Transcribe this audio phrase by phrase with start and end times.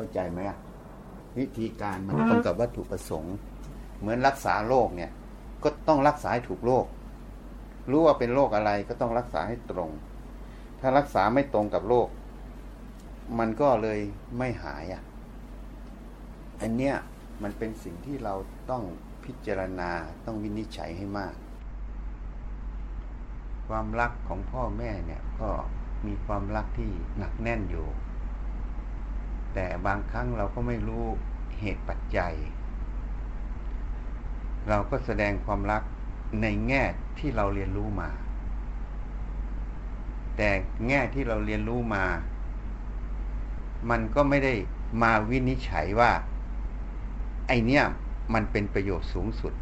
[0.00, 0.58] เข้าใจไหมอะ
[1.38, 3.34] วิธีการมันตรงกับวัตถุประสงค์
[4.00, 5.10] เหมือนรักษาโรคเนี่ย
[5.64, 6.86] ก็ต้องรักษาให้ถูกโรค
[7.90, 9.90] รู้ว่าเป็นโรคอะไรก็ต้องรักษาให้ตรง
[10.80, 12.08] ถ้ารักษาไม่ตรงกับโรค
[13.38, 14.00] มันก็เลย
[14.38, 15.02] ไม่หายอะ
[16.60, 16.94] อันเนี้ย
[17.42, 18.34] มันเป็นสิ่งที่เรา
[18.70, 18.82] ต้อง
[19.24, 19.90] พิจารณา
[20.26, 21.34] ต้องวินิจฉัยให้มาก
[23.68, 25.50] ความรักของพ่อแม่เนี่ย ก็
[26.06, 27.86] มีความรักที่หนักแน่นอยู่
[29.54, 31.04] แต่บางครั้งเราก็ไม่รู้
[31.58, 32.34] เหตุปัจจัย
[34.68, 35.82] เราก็แสดงความรัก
[36.42, 36.82] ในแง่
[37.18, 38.10] ที่เราเรียนรู้มา
[40.36, 40.50] แต่
[40.88, 42.04] แง่ที่เราเรียนรู้มา
[43.90, 44.54] มันก็ไม่ได้
[45.02, 46.12] มาวินิจฉัยว่า
[47.46, 47.84] ไอเนี้ย
[48.34, 49.52] มันเป็นประโยชน์สูงสุด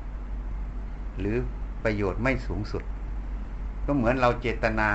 [1.18, 1.37] หรือ
[1.84, 2.82] ประโยชน์ไม่สูงสุด
[3.87, 4.88] ก็เหมือนเราเจตนา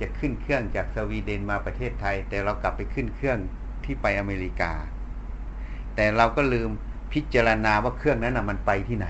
[0.00, 3.38] จะขึ้นเครื่องจากสวีเดนมาประเทศไทย แต่เรากลับไปขึ้นเครื่อง
[3.86, 4.72] ที่ไปอเมริกา
[5.94, 6.70] แต่เราก็ลืม
[7.12, 9.08] พิจารณาว่าเครื่องนั้นนะมันไปที่ไหน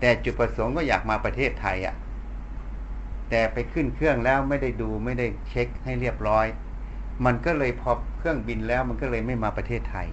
[0.00, 1.96] แต่จุดประสงค์ก็อยากมาประเทศไทยอะ่ะ
[3.30, 6.46] แต่ไปขึ้นเครื่องแล้วไม่ได้ดูไม่ได้เช็คให้เรียบร้อย
[7.24, 10.06] มันก็เลยพอเครื่องบินแล้วมันก็เลยไม่มาประเทศไทย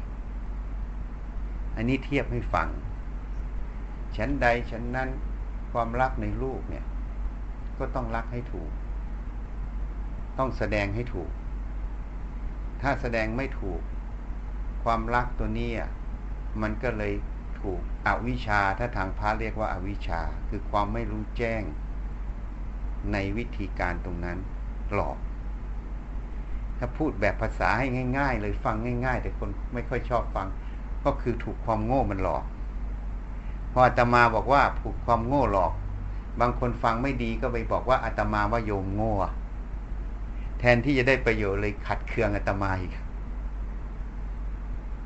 [1.75, 2.67] อันนี้เทียบให้ฟัง
[4.17, 5.09] ฉันใดฉันนั้น
[5.71, 6.85] ความรักในลูกเนี่ย
[7.79, 8.71] ก็ต้องรักให้ถูก
[10.37, 11.29] ต้องแสดงให้ถูก
[12.81, 13.81] ถ้าแสดงไม่ถูก
[14.83, 15.71] ความรักตัวนี้
[16.61, 17.13] มันก็เลย
[17.61, 21.63] ถูกอวิชชาถ้าทางพระเรียกว่าอาวิชชา คือความไม่รู้แจ้ง
[23.11, 24.37] ในวิธีการตรงนั้น
[24.93, 25.17] หลอก
[26.77, 30.47] ถ้าพูดแบบภาษาให้ง่าย ๆ เลยฟังง่าย ๆ แต่คนไม่ค่อยชอบฟัง
[31.05, 32.43] ก็คือถูกความโง่มันหลอก
[33.71, 35.73] พออาตมาบอกว่าถูกความโง่หลอก
[36.39, 39.13] บางคนฟังไม่ดีก็ไปบอกว่าอาตมาว่าโยมโง่
[40.59, 42.93] แทนที่จะได้ประโยชน์เลยขัดเคืองอาตมาอีก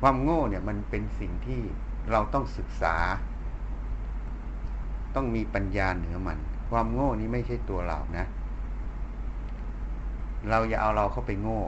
[0.00, 1.60] ความโง่เนี่ยมันเป็นสิ่งที่
[2.10, 2.96] เราต้องศึกษา
[5.14, 6.38] ต้องมีปัญญาเหนือมัน
[6.70, 8.26] ความโง่นี้ไม่ใช่ตัวเรานะ
[10.50, 11.60] เราอย่าเอาเราเข้าไปโง่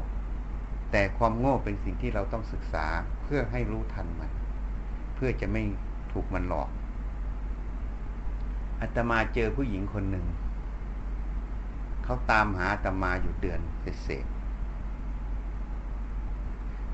[0.91, 2.87] แต่ความโง่เป็นสิ่งที่เราต้องศึกษา
[3.23, 4.31] เพื่อให้รู้ทันมัน
[5.15, 5.63] เพื่อจะไม่
[6.13, 6.69] ถูกมันหลอก
[8.81, 10.27] อาตมาเจอผู้หญิงคนหนึ่ง
[12.09, 13.61] เขาตามหาตมาอยู่เดือน
[14.03, 14.27] เศษ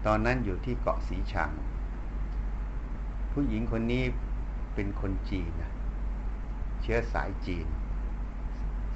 [0.06, 1.50] ตอนนั้นอยู่ที่เกาะสีชัง
[3.32, 4.04] ผู้หญิงคนนี้
[4.74, 5.72] เป็นคนจีนนะ
[6.82, 7.66] เชื้อสายจีน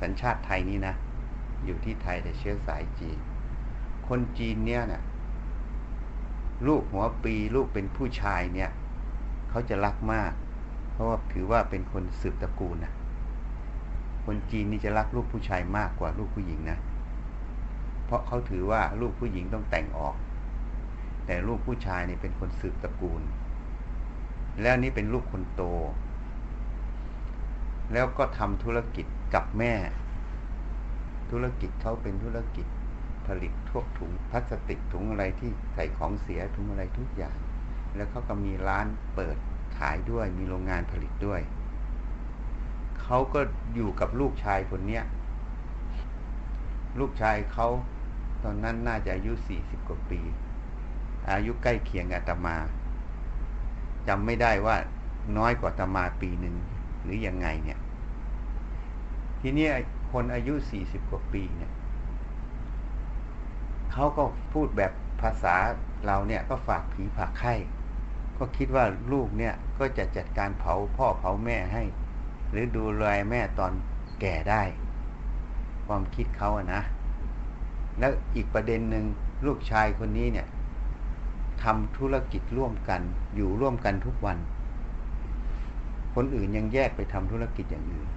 [0.01, 0.95] สัญชาติไทยนี่นะ
[1.65, 3.19] อยู่ที่ไทยแต่เชื้อสายจีน
[4.09, 5.03] คนจีนเนี่ยนะ
[6.67, 8.71] ลูกหัวปีลูกเป็นผู้ชายเนี่ย
[9.51, 10.33] เขาจะรักมาก
[10.93, 12.93] เพราะว่าถือว่าเป็นคนสืบตระกูลนะ
[14.27, 16.79] คนจีนนี่จะรักลูกผู้ชายมากกว่าลูกผู้หญิงนะ
[18.05, 20.17] เพราะเขาถือว่าลูกผู้หญิงต้องแต่งออก
[21.27, 23.23] แต่ลูกผู้ชายนี่เป็นคนสืบตระกูล
[24.63, 25.63] แล้วนี่เป็นลูกคนโต
[27.93, 29.75] แล้วก็ทำธุรกิจกับแม่
[31.31, 32.67] ธุรกิจเขาเป็นธุรกิจ
[33.27, 37.37] ผลิตพวกถุงพลาสติกถุงอะไรที่ใส่ของเสียถุงอะไรทุกอย่าง
[37.97, 39.37] แล้วเขาก็มีร้านเปิด
[39.79, 41.41] ขายด้วยมีโรงงานผลิตด้วย
[43.07, 43.41] เขาก็
[43.75, 45.05] อยู่กับลูกชายคนเนี้ย
[46.99, 47.69] ลูกชายเขา
[48.43, 50.21] ตอนนั้นน่าจะอายุสี่สิบกว่าปี
[51.33, 52.57] อายุใกล้เคียงอาตมา
[54.09, 54.77] จำไม่ได้ว่า
[55.39, 56.57] น้อยกว่าอาตมาปีหนึ่ง
[57.03, 57.79] หรือยังไงเนี่ย
[59.41, 59.69] ทีนี้
[60.13, 61.73] คนอายุสี่สิบกว่าปีเนี่ย
[63.93, 65.55] เขาก็พูดแบบภาษา
[66.07, 67.55] เราเนี่ยก็ฝากผีฝากไข่
[68.39, 71.83] ก็คิดว่าลูกเนี่ยก็จะจัดการเผาพ่อเผาแม่ให้
[72.51, 73.73] หรือดูแลแม่ตอน
[74.21, 74.63] แก่ได้
[75.87, 76.83] ความคิดเขาอะนะ
[77.99, 79.05] แล้วอีกประเด็นหนึ่ง
[79.47, 80.47] ลูกชายคนนี้เนี่ย
[81.63, 83.01] ทำธุรกิจร่วมกัน
[83.37, 84.39] อยู่ร่วมกันทุกวัน
[86.15, 88.09] คนอื่นยังแยกไปทำธุรกิจอย่างอื่น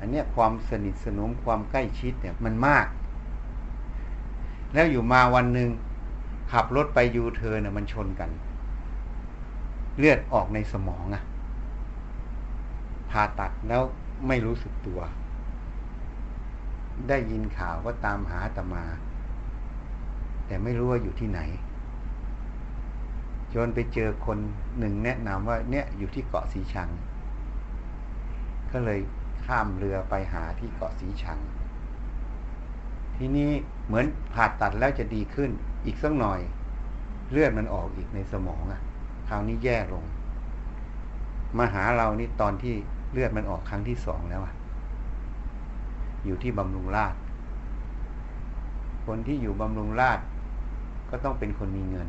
[0.00, 2.86] อันนี้ความสนิทสนมความใกล้ชิดเนี่ยมันมาก
[4.74, 5.70] แล้วอยู่มาวันหนึ่ง
[6.52, 8.30] ขับรถไปยูเทิร์นมันชนกัน
[9.98, 11.22] เลือดออกในสมองอะ
[13.14, 13.82] ผ่าตัดแล้ว
[14.28, 15.00] ไม่รู้สึกตัว
[17.08, 18.84] ได้ยินข่าวก็ตามหาตมา
[20.46, 21.40] แต่ไม่รู้ว่าอยู่ที่ไหน
[23.54, 24.38] จนไปเจอคน
[24.78, 26.88] หนึ่งแนะนำว่าเนี่ยอยู่ที่เกาะสีชัง
[28.72, 28.98] ก็เลย
[29.46, 31.38] ข้ามเรือไปหาที่เกาะสีชัง
[33.16, 33.50] ทีนี้
[33.86, 35.50] เหมือนผ่าตัดแล้วจะดีขึ้น
[35.84, 36.40] อีกสักหน่อย
[37.30, 38.80] เลือดมันออกอีกในสมองอะ
[39.28, 40.04] คราวนี้แย่ลง
[41.58, 42.74] มาหาเรานี่ตอนที่
[43.14, 44.54] เลือดมันออกครั้งที่สองแล้วอะ
[46.24, 47.14] อยู่ที่บำรุงราช
[49.06, 50.20] คนที่อยู่บำรุงราช
[51.10, 52.08] ก็ต้องเป็นคนมีเงิน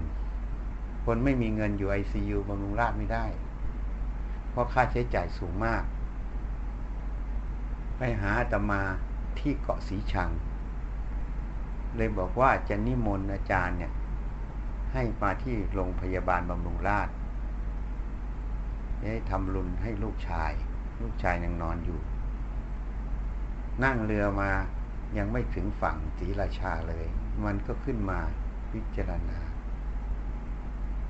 [1.05, 3.25] คนไม่มีเงินอยู่ไอซียูบำรุงราชไม่ได้
[4.49, 5.83] เพราะค่าใช้จ่ายสูงมาก
[7.97, 8.81] ไปหาอาตมา
[9.39, 10.29] ที่เกาะสีชัง
[11.95, 13.91] เลยบอกว่าจะนิมนต์อาจารย์เนี่ย
[14.93, 17.09] ให้มาที่โรงพยาบาลบำรุงราช
[19.11, 20.51] ให้ทำรุนให้ลูกชาย
[21.01, 21.99] ลูกชายยังนอนอยู่
[23.83, 24.51] นั่งเรือมา
[25.17, 27.05] ยังไม่ถึงฝั่งศรีราชาเลย
[27.45, 28.19] มันก็ขึ้นมา
[28.71, 29.39] พิจารณา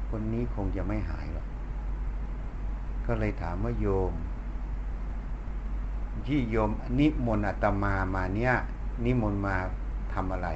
[0.10, 1.48] คนนี้คงจะไม่หายหรอก
[3.06, 4.14] ก็เลยถามว่าโยม
[6.28, 8.54] ที่โยมนิมนต์อาตมามาเนี่ย
[9.06, 9.56] นิมนต์มา
[10.14, 10.50] ทำอะไร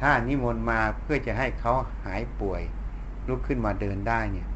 [0.00, 2.62] ถ้านิมนต์มาเพื่อจะให้เขาหายป่วย
[3.28, 4.48] ลุกขึ้นมาเดินได้เนี่ย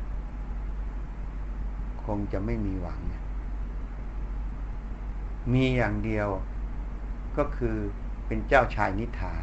[2.04, 3.17] คงจะไม่มีหวังเนี่ย
[5.52, 6.28] มีอย่างเดียว
[7.36, 7.76] ก็คือ
[8.26, 9.34] เป็นเจ้าชายนิทา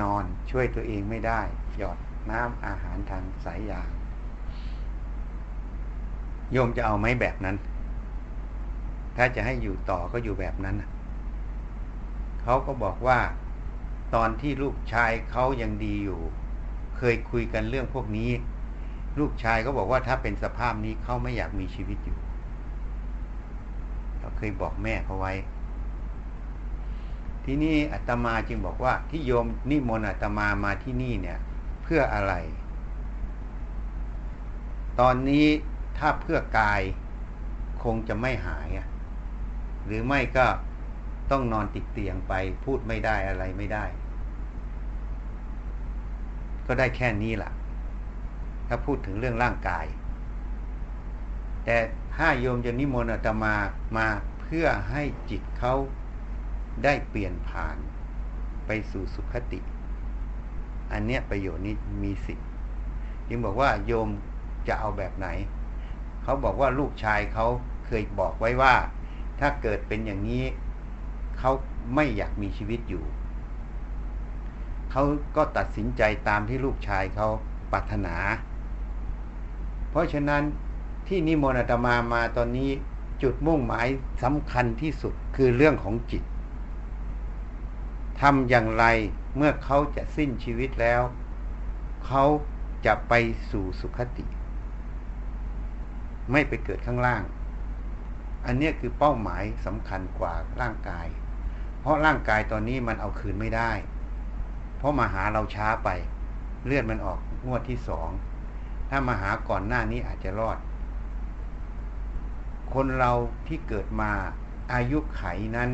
[0.00, 1.40] นอนช่วยตัวเองไม่ได้
[1.76, 1.98] หยอด
[2.30, 3.90] น้ำอาหารทางสายยาง
[6.52, 7.56] โยมจะเอาไหมแบบนั้น
[9.16, 10.76] ถ้าจะให้อยู่ต่อก็อยู่แบบนั้น
[12.42, 13.20] เขาก็บอกว่า
[14.14, 16.20] ตอนที่ลูกชายเขายังดีอยู่
[16.96, 18.30] เคยคุยกันเรื่องพวกนี้
[19.18, 22.18] ลูกชายก็บอกว่าถ้าเป็นสภาพนี้เขาไม่อยากมีชีวิตอยู่
[24.26, 25.32] เราเคยบอกแม่เขาไว้
[27.44, 31.38] ที่นี่อาตมาจึงบอกว่าที่โยมนิมนต์อาตมามาที่นี่เนี่ย
[31.82, 32.34] เพื่ออะไร
[35.00, 35.46] ตอนนี้
[35.98, 36.82] ถ้าเพื่อกาย
[37.82, 38.68] คงจะไม่หาย
[39.86, 40.46] หรือไม่ก็
[41.30, 42.32] ต้องนอนติดเตียงไป
[42.64, 43.84] พูดไม่ได้อะไรไม่ได้
[46.66, 47.52] ก็ได้แค่นี้แหละ
[48.68, 49.86] ถ้าพูดถึงเรื่องร่างกาย
[51.66, 51.78] แต่
[52.14, 53.54] ถ้าโยมจะนิมนต์อาตมา
[53.96, 54.06] มา
[54.40, 55.74] เพื่อให้จิตเขา
[56.84, 57.76] ได้เปลี่ยนผ่าน
[58.66, 59.60] ไปสู่สุขติ
[60.92, 62.48] อันเนี้ยประโยชน์นี้มีสิทธิ์
[63.30, 64.08] ยังบอกว่าโยม
[64.68, 65.28] จะเอาแบบไหน
[66.22, 67.46] เขาบอกว่าลูกชายเขา
[67.86, 68.74] เคยบอกไว้ว่า
[69.40, 70.44] ถ้าเกิดเป็นอย่างนี้
[71.38, 71.52] เขา
[71.94, 73.04] ไม่อยากมีชีวิตอยู่
[74.90, 75.02] เขา
[75.36, 77.28] ก็ตัดสินใจตามที่ลูกชายเขา
[77.72, 78.16] ปรารถนา
[79.90, 80.42] เพราะฉะนั้น
[81.08, 82.70] ที่นิมนต์อาตมามาตอนนี้
[83.22, 83.86] จุดมุ่งหมาย
[84.22, 86.22] สำคัญที่สุดคือเรื่องของจิต
[88.20, 88.84] ทำอย่างไร
[89.36, 91.02] เมื่อเขาจะสิ้นชีวิตแล้ว
[92.06, 92.24] เขา
[92.86, 93.12] จะไป
[93.50, 94.26] สู่สุขติ
[96.32, 97.22] ไม่ไปเกิดข้างล่าง
[98.46, 101.06] อันนี้คือเป้าหมายสำคัญกว่าร่างกาย
[101.80, 103.72] เพราะร่างกายตอนนี้มันเอาคืนไม่ได้
[104.76, 105.88] เพราะมาหาเราช้าไป
[106.64, 108.08] เลือดมันออกงวดที่สอง
[108.90, 110.58] ถ้ามาหาก่อนหน้านี้อาจจะรอด
[112.74, 113.12] คนเรา
[113.46, 114.10] ที่เกิดมา
[114.72, 115.22] อายุไข
[115.56, 115.70] นั้น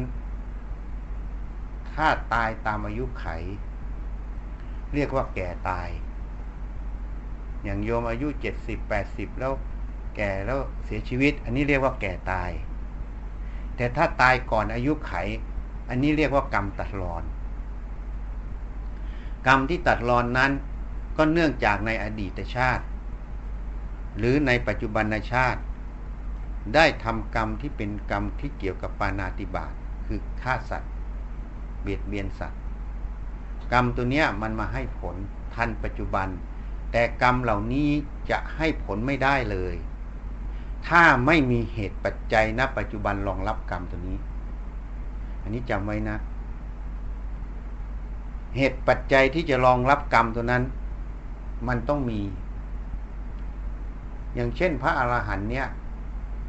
[1.92, 3.26] ถ้าตายตามอายุไข
[4.94, 5.88] เรียกว่าแก่ตาย
[7.64, 9.52] อย่างโยมอายุเจ็ดสิบแปดสิบแล้ว
[10.16, 12.50] แก่แล้วเสียชีวิต อันนี้เรียกว่าแก่ตาย
[13.76, 15.12] แต่ถ้าตายก่อนอายุไข
[15.88, 17.24] อันนี้เรียกว่ากรรมตัดรอน
[19.46, 20.52] กรรมที่ตัดรอนนั้น
[21.16, 22.84] ก็เนื่องจากในอดีตชาติ
[24.18, 25.60] หรือในปัจจุบันชาติ
[26.74, 29.72] ได้ทำกรรมที่เป็นกรรมที่เกี่ยวกับปานาติบาต
[30.06, 30.92] คือฆ่าสัตว์
[31.82, 32.60] เบียดเบียนสัตว์
[33.72, 35.16] กรรมตัวเนี้ยมันมาให้ผล
[35.54, 36.28] ทันปัจจุบัน
[36.92, 37.88] แต่กรรมเหล่านี้
[38.30, 39.74] จะให้ผลไม่ได้เลย
[40.88, 44.18] ถ้าไม่มีเหตุปัจจัยณปัจจุบันรองรับกรรมตัวนี้
[45.42, 46.16] อันนี้จำไว้นะ
[48.56, 50.62] เหตุปัจจัยที่จะรองรับกรรมตัวนั้น
[51.68, 52.20] มันต้องมี
[54.34, 55.66] อย่างเช่นพระอรหันต์เนี่ย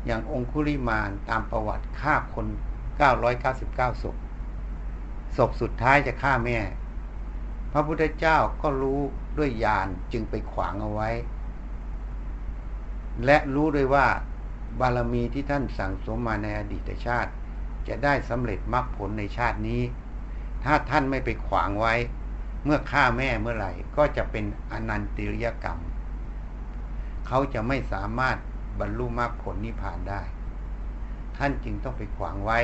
[0.05, 2.47] อย่างองคุริมานตามประวัติฆ่าคน
[3.25, 4.15] 999ศพ
[5.37, 6.59] ศพสุดท้ายจะฆ่าแม่
[7.71, 8.99] พระพุทธเจ้าก็รู้
[9.37, 11.09] ด้วยญาณจึงไปขวางเอาไว้
[13.25, 14.07] และรู้ด้วยว่า
[14.79, 17.31] บารมีที่ท่านสั่งสมมาในอดีตชาติ
[17.87, 19.81] จะได้สำเร็จมรรคผลในชาตินี้
[20.63, 21.93] ถ้าท่านไม่ไปขวางไว้
[22.63, 25.79] เมื่อฆ่าแม่เมื่อไหร่ ก็จะเป็นอนันติริยกรรม
[27.27, 28.37] เขาจะไม่สามารถ
[28.79, 30.21] บรรลุมรรคผลนิพพานได้
[31.37, 32.59] ท่านจึงต้องไปขวางไว้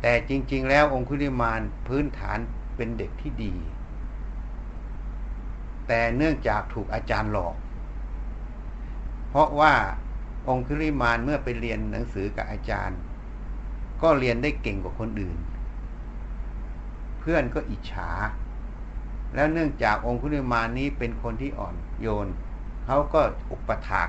[0.00, 2.38] แต่จริง ๆ แล้วองคุลิมานพื้นฐาน
[2.76, 3.54] เป็นเด็กที่ดี
[5.86, 7.56] แต่เนื่องจากถูกอาจารย์หลอก
[9.28, 9.74] เพราะว่า
[10.48, 12.98] องคุลิมานเมื่อไปเรียนหนังสือกับอาจารย์
[14.02, 15.38] ก็เรียนได้เก่งกว่าคนอื่น
[17.20, 18.10] เพื่อนก็อิจฉา
[19.34, 22.28] แล้วเนื่องจากองคุลิมานนี้เป็นคนที่อ่อนโยน
[22.84, 23.20] เขาก็
[23.52, 24.08] อุปถาก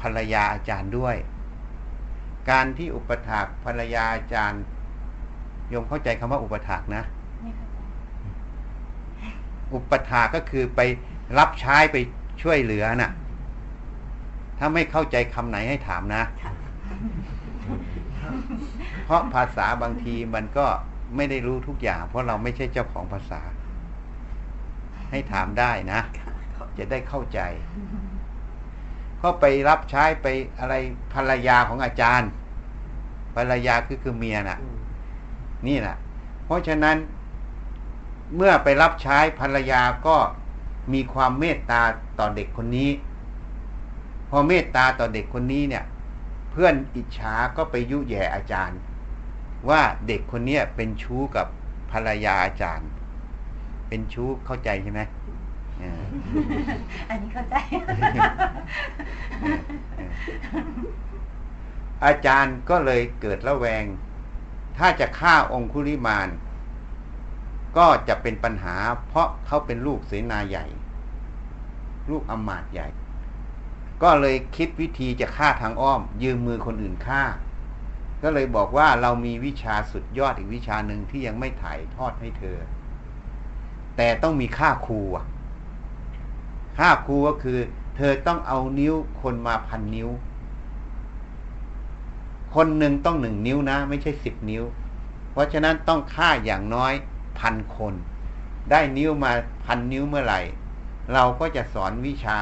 [0.00, 1.16] ภรรยาอาจารย์ด้วย
[2.50, 4.62] การที่อุปถากภรรยาอาจารย์
[5.68, 7.02] โยมเข้าใจคำว่าอุปถากนะ
[9.74, 10.80] อุปถากก็คือไป
[11.38, 11.96] รับใช้ไป
[12.42, 13.12] ช่วยเหลือน่ะ
[14.58, 16.52] ถ้าไม่เข้าใจคำไหนให้ถามนะค่ะ
[19.04, 20.66] เพราะภาษาบางทีมันก็
[21.16, 23.40] ไม่ได้รู้ทุกอย่าง เพราะเราไม่ใช่เจ้าของภาษา
[25.10, 27.40] ให้ถามได้นะค่ะขอบจะได้เข้าใจ
[29.22, 30.26] ก็ไปรับใช้ไป
[30.58, 30.74] อะไร
[31.14, 32.30] ภรรยาของอาจารย์
[33.34, 34.58] ภรรยาคือคือเมียน่ะ
[35.66, 35.96] นี่แหละ
[36.44, 36.96] เพราะฉะนั้น
[38.36, 40.16] เมื่อไปรับใช้ภรรยาก็
[40.92, 41.82] มีความเมตตา
[42.18, 42.90] ต่อเด็กคนนี้
[44.30, 45.84] พอเมตตาต่อเด็กคนนี้เนี่ย
[46.50, 48.78] เพื่อนอิจฉาก็ไปยุแย่อาจารย์
[49.68, 51.46] ว่าเด็กคนเนี้ยเป็นชู้กับ
[51.92, 52.88] ภรรยาอาจารย์
[53.88, 56.02] เป็นชู้เข้าใจใช่ไหมเออ
[57.10, 57.54] อันนี้เข้าใจ
[62.04, 63.84] อาจารย์ก็เลยเกิดระแวง
[64.78, 66.28] ถ้าจะฆ่าองคุลิมาน
[67.76, 68.76] ก็จะเป็นปัญหา
[69.08, 70.66] เพราะเขาเป็นลูกเสนาใหญ่
[72.10, 72.88] ลูกอำมาตย์ใหญ่
[74.02, 77.22] ก็เลยคิดวิธีจะฆ่าทางอ้อม ยืมมือคนอื่นฆ่า
[78.22, 82.58] ก็เลยบอกว่าเรามีวิชาสุดยอดอีกวิชาหนึ่งที่ยังไม่ถ่ายทอดให้เธอ
[83.96, 85.26] แต่ต้องมีค่าครูอะ
[86.78, 87.58] ค่าครูก็คือ
[87.96, 90.08] เธอต้องเอานิ้วคนมาพันนิ้ว
[92.54, 94.64] คนหนึ่งต้องหนึ่งนิ้วนะ ไม่ใช่สิบนิ้ว
[95.32, 96.92] เพราะฉะนั้นต้องฆ่าอย่างน้อย
[97.38, 97.94] พันคน
[98.70, 99.32] ได้นิ้วมา
[99.64, 100.40] พันนิ้วเมื่อไหร่
[101.12, 102.38] เราก็จะสอนวิชา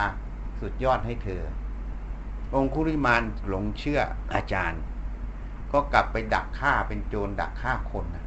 [0.61, 1.43] สุดยอดให้เธอ
[2.55, 4.01] องคุริมานหลงเชื่อ
[4.35, 4.83] อาจารย์
[5.73, 8.27] ก็กลับไปดักฆ่าเป็นโจรดักฆ่าคนนะ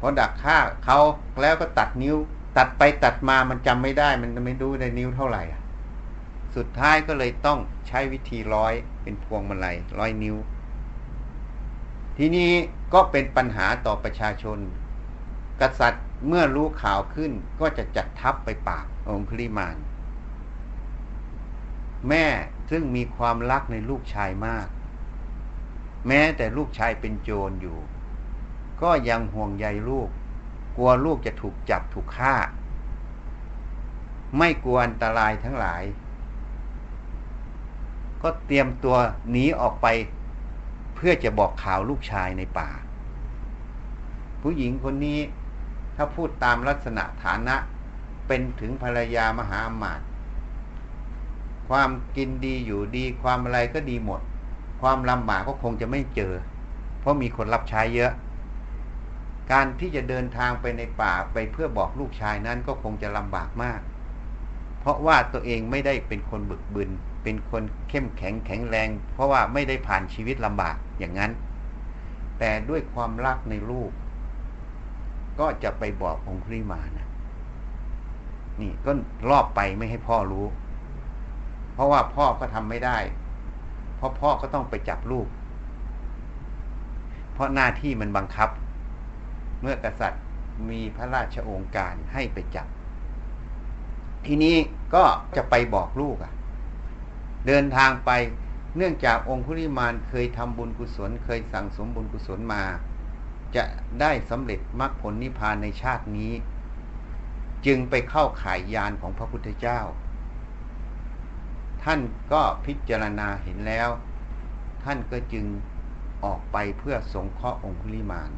[0.00, 0.98] พอดักฆ่าเขา
[1.42, 2.16] แล้วก็ตัดนิ้ว
[2.56, 5.42] ตัดไปตัดมามันจำไม่ได้ มันไม่รู้ได้นิ้วเท่าไหร่
[6.56, 7.58] สุดท้ายก็เลยต้อง
[7.88, 8.72] ใช้วิธีร้อย
[9.02, 10.36] เป็นพวงมาลัยร้อยนิ้ว
[12.16, 12.52] ทีนี้
[12.94, 14.58] ก็เป็นปัญหาต่อประชาชน
[15.60, 19.76] กษัตริย์เมื่อรู้ข่าวขึ้นก็จะจัดทัพไปปราบองคุลิมาน
[22.08, 22.26] แม่
[22.70, 24.68] ซึ่งมีความรักในลูกชายมาก
[26.06, 27.78] แม้แต่ลูกชายเป็นโจรอยู่
[28.82, 30.08] ก็ยังห่วงใยลูก
[30.76, 32.34] กลัวลูกจะถูกจับถูกฆ่า
[34.38, 35.82] ไม่กลัวอันตรายทั้งหลาย
[38.22, 38.96] ก็เตรียมตัว
[39.30, 39.86] หนีออกไป
[40.94, 42.70] เพื่อจะบอกข่าวลูกชายในป่า
[44.40, 45.20] ผู้หญิงคนนี้
[45.96, 47.56] ถ้าพูดตามลักษณะฐานะ
[48.26, 50.06] เป็นถึงภรรยามหาอมาตย์
[51.68, 54.20] ความกินดีอยู่ดีความอะไรก็ดีหมด
[54.80, 56.32] ความลำบากก็คงจะไม่เจอ
[57.00, 58.12] เพราะมีคนรับใช้เยอะ
[59.52, 63.80] การที่จะเดินทางไปในป่าไปเพื่อบอกลูกชายนั้นก็คงจะลำบากมาก
[64.80, 66.90] เพราะว่าตัวเองไม่ได้เป็นคนบึกบึน
[67.22, 71.32] เป็นคนเข้มแข็งแข็งแรง เพราะว่าไม่ได้ผ่านชีวิตลำบากอย่างนั้น
[72.38, 73.90] แต่ด้วยความรักในลูก
[75.40, 77.06] ก็จะไปบอกองคุริมานะ
[78.60, 78.92] นี่ก็
[79.30, 80.46] รอบไปไม่ให้พ่อรู้
[81.74, 82.98] เพราะว่าพ่อก็ทำไม่ได้
[83.96, 85.26] เพราะพ่อก็ต้องไปจับลูก
[87.32, 88.48] เพราะหน้าที่มันบังคับ
[89.60, 90.22] เมื่อกษัตริย์
[90.70, 92.66] มีพระราชโองการให้ไปจับ
[94.26, 94.56] ทีนี้
[94.94, 95.04] ก็
[95.36, 96.32] จะไปบอกลูกอะ่ะ
[97.46, 98.10] เดินทางไป
[98.76, 102.62] เนื่องจากองคุลิมานเคยทำบุญกุศล เคยสั่งสมบุญกุศลมา
[103.56, 103.64] จะ
[104.00, 106.32] ได้สำเร็จมรรคผลนิพพานในชาตินี้
[107.66, 109.80] จึงไปเข้าข่ายยานของพระพุทธเจ้า
[111.82, 112.00] ท่าน
[112.32, 113.88] ก็พิจารณาเห็นแล้ว
[114.84, 115.46] ท่านก็จึง
[116.24, 118.30] ออกไปเพื่อสงเคราะห์องคุลิมาน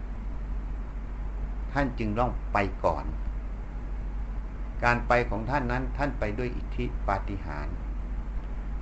[1.72, 3.04] ท่านจึงต้องไปก่อน
[4.84, 7.76] การไปของท่านนั้นท่านไปด้วยอิทธิปาฏิหาริย์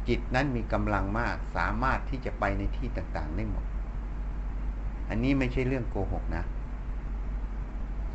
[0.08, 3.64] จิตนั้นมีกำลังมากสามารถที่จะไปในที่ต่างๆได้หมด
[5.08, 6.44] อันนี้ไม่ใช่เรื่องโกหกนะ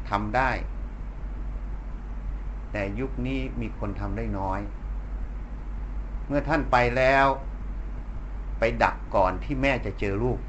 [0.09, 0.51] ทำได้
[2.71, 4.59] แต่ยุคนี้มีคนทำได้น้อย
[6.27, 7.27] เมื่อท่านไปแล้ว
[8.59, 10.39] ไปดักก่อนที่แม่จะเจอลูก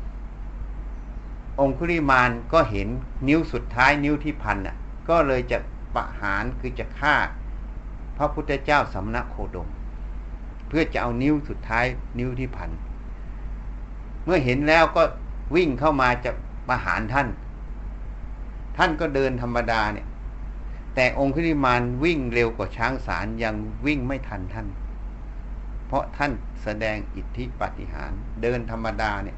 [1.61, 2.89] องคุริมานก็เห็น
[3.29, 4.77] นิ้วสุดท้ายนิ้วที่พันน่ะ
[5.09, 5.59] ก็เลยจะ
[5.95, 7.15] ประหารคือจะฆ่า
[8.17, 9.69] พระพุทธเจ้าสำนักโคดม
[10.69, 11.85] เพื่อจะเอานิ้วสุดท้าย
[12.19, 12.71] นิ้วที่พัน
[14.25, 15.03] เมื่อเห็นแล้วก็
[15.55, 16.31] วิ่งเข้ามาจะ
[16.69, 17.29] ประหารท่าน
[18.77, 20.07] ท่านก็เดินธรรมดาเนี่ย
[20.95, 23.55] แต่องคุริมานวิ่งเร็วกว่าช้างสารยัง
[23.87, 24.67] วิ่งไม่ทันท่าน
[25.87, 26.33] เพราะท่าน
[26.63, 29.37] แสดงอิทธิปฏิหาร เดินธรรมดาเนี่ย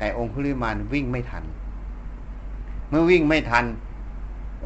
[0.00, 1.44] แต่องคุลิมานวิ่งไม่ทัน
[2.88, 3.64] เมื่อวิ่งไม่ทัน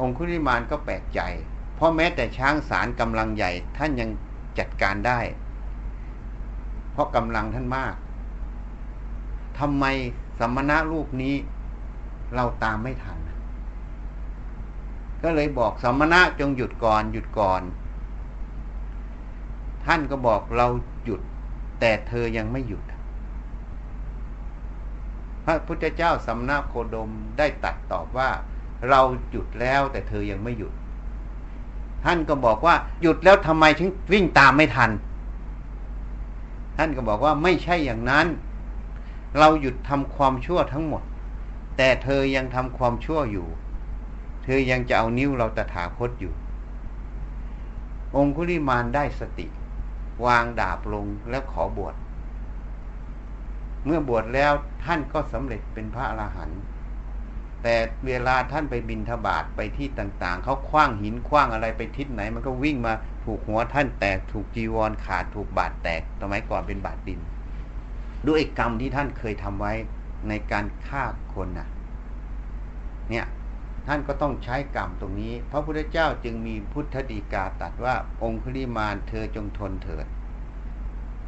[0.01, 1.19] องคุลิมานก็แปลกใจ
[1.75, 4.09] เพราะแม้แต่ช้างสารกำลังใหญ่ท่านยัง
[4.59, 5.19] จัดการได้
[6.91, 7.95] เพราะกำลังท่านมาก
[9.59, 9.85] ทำไม
[10.39, 11.35] สมณะรูปนี้
[12.35, 13.17] เราตามไม่ทัน
[15.23, 17.61] ก็เลยบอกสมณะจงหยุดก่อนหยุดก่อน
[19.85, 20.67] ท่านก็บอกเรา
[21.05, 21.21] หยุด
[21.79, 22.83] แต่เธอยังไม่หยุด
[25.45, 28.29] พระพุทธเจ้าสำนักโคดมได้ตัดตอบว่า
[28.89, 30.73] เราหยุดแล้วแต่เธอยังไม่หยุด
[32.05, 34.91] ท่านก็บอกว่าหยุดแล้วทำไมถึงวิ่งตามไม่ทัน
[36.77, 38.27] ท่านก็บอกว่าไม่ใช่อย่างนั้น
[39.39, 41.03] เราหยุดทำความชั่วทั้งหมด
[41.77, 43.47] แต่เธอยังทำความชั่วอยู่
[44.43, 46.33] เธอยังจะเอานิ้วเราตถาคตอยู่
[48.15, 49.47] องคุลิมานได้สติ
[50.25, 51.95] วางดาบลงแล้วขอบวช
[53.85, 54.53] เมื่อบวชแล้ว
[54.85, 56.61] ท่านก็สำเร็จเป็นพระอรหันต์
[57.63, 57.75] แต่
[58.07, 62.93] เวลาท่านไปบินทบาทไปที่ต่างๆ เขาคว้างหินคว้างอะไรไปทิศไหน มันก็วิ่งมา
[63.25, 67.19] ถูกหัวท่านแตกถูกจีวรขาดถูกบาดแตกสมัยก่อนเป็นบาดดิน
[68.27, 69.73] ด้วยกรรมที่ท่านเคยทำไว้
[70.29, 71.67] ในการฆ่าคนน่ะ
[73.09, 73.25] เนี่ย
[73.87, 80.05] ท่านก็ต้องใช้กรรมตรงนี้ พระพุทธเจ้าจึงมีพุทธดีกาตัดว่าองคุลิมานเธอจงทนเถิด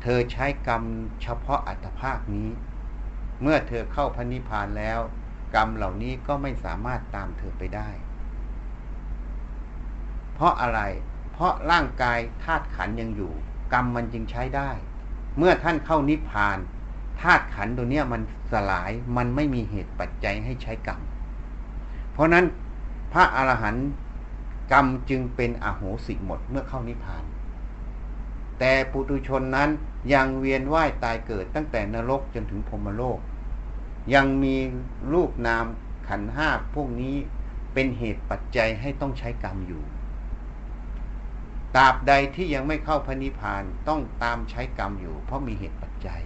[0.01, 0.84] เธอใช้กรรม
[1.22, 2.50] เฉพาะอัตภาคนี้
[3.42, 5.00] เมื่อเธอเข้าพระนิพพานแล้ว
[5.56, 7.89] กรรมเหล่านี้ก็ไม่สามารถตามเธอไปได้
[10.34, 10.82] เพราะอะไร
[11.32, 13.34] เพราะร่างกายธาตุขันยังอยู่
[13.74, 14.72] กรรมมันจึงใช้ได้
[15.38, 16.58] เมื่อท่านเข้านิพพาน
[17.22, 21.01] ธาตุขันตัวเนี้ยมันสลายมันไม่มีเหตุปัจจัยให้ใช้กรรม
[22.13, 22.46] เพราะนั้น
[23.13, 23.88] พระอรหันต์
[24.72, 27.24] กรรมจึงเป็นอโหสิหมดเมื่อเข้านิพพาน
[28.60, 29.70] แต่ปุตุชนนั้น
[30.14, 33.20] ยังเวียนว่ายตายเกิดตั้งแต่นรกจนถึงพรมโลก
[34.14, 34.56] ยังมี
[35.14, 35.66] รูปนาม
[36.08, 37.16] ขันห้าพวกนี้
[37.74, 39.84] เป็นเหตุปัจจัยให้ต้องใช้กรรมอยู่
[41.76, 46.22] ตราบใดที่ยังไม่เข้าพระนิพพานต้องตามใช้กรรมอยู่ เพราะมีเหตุปัจจัย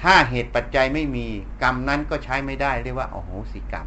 [0.00, 1.26] ถ้าเหตุปัจจัยไม่มี
[1.62, 3.86] กรรมนั้นก็ใช้ไม่ได้เรียกว่าโอโหสิกรรม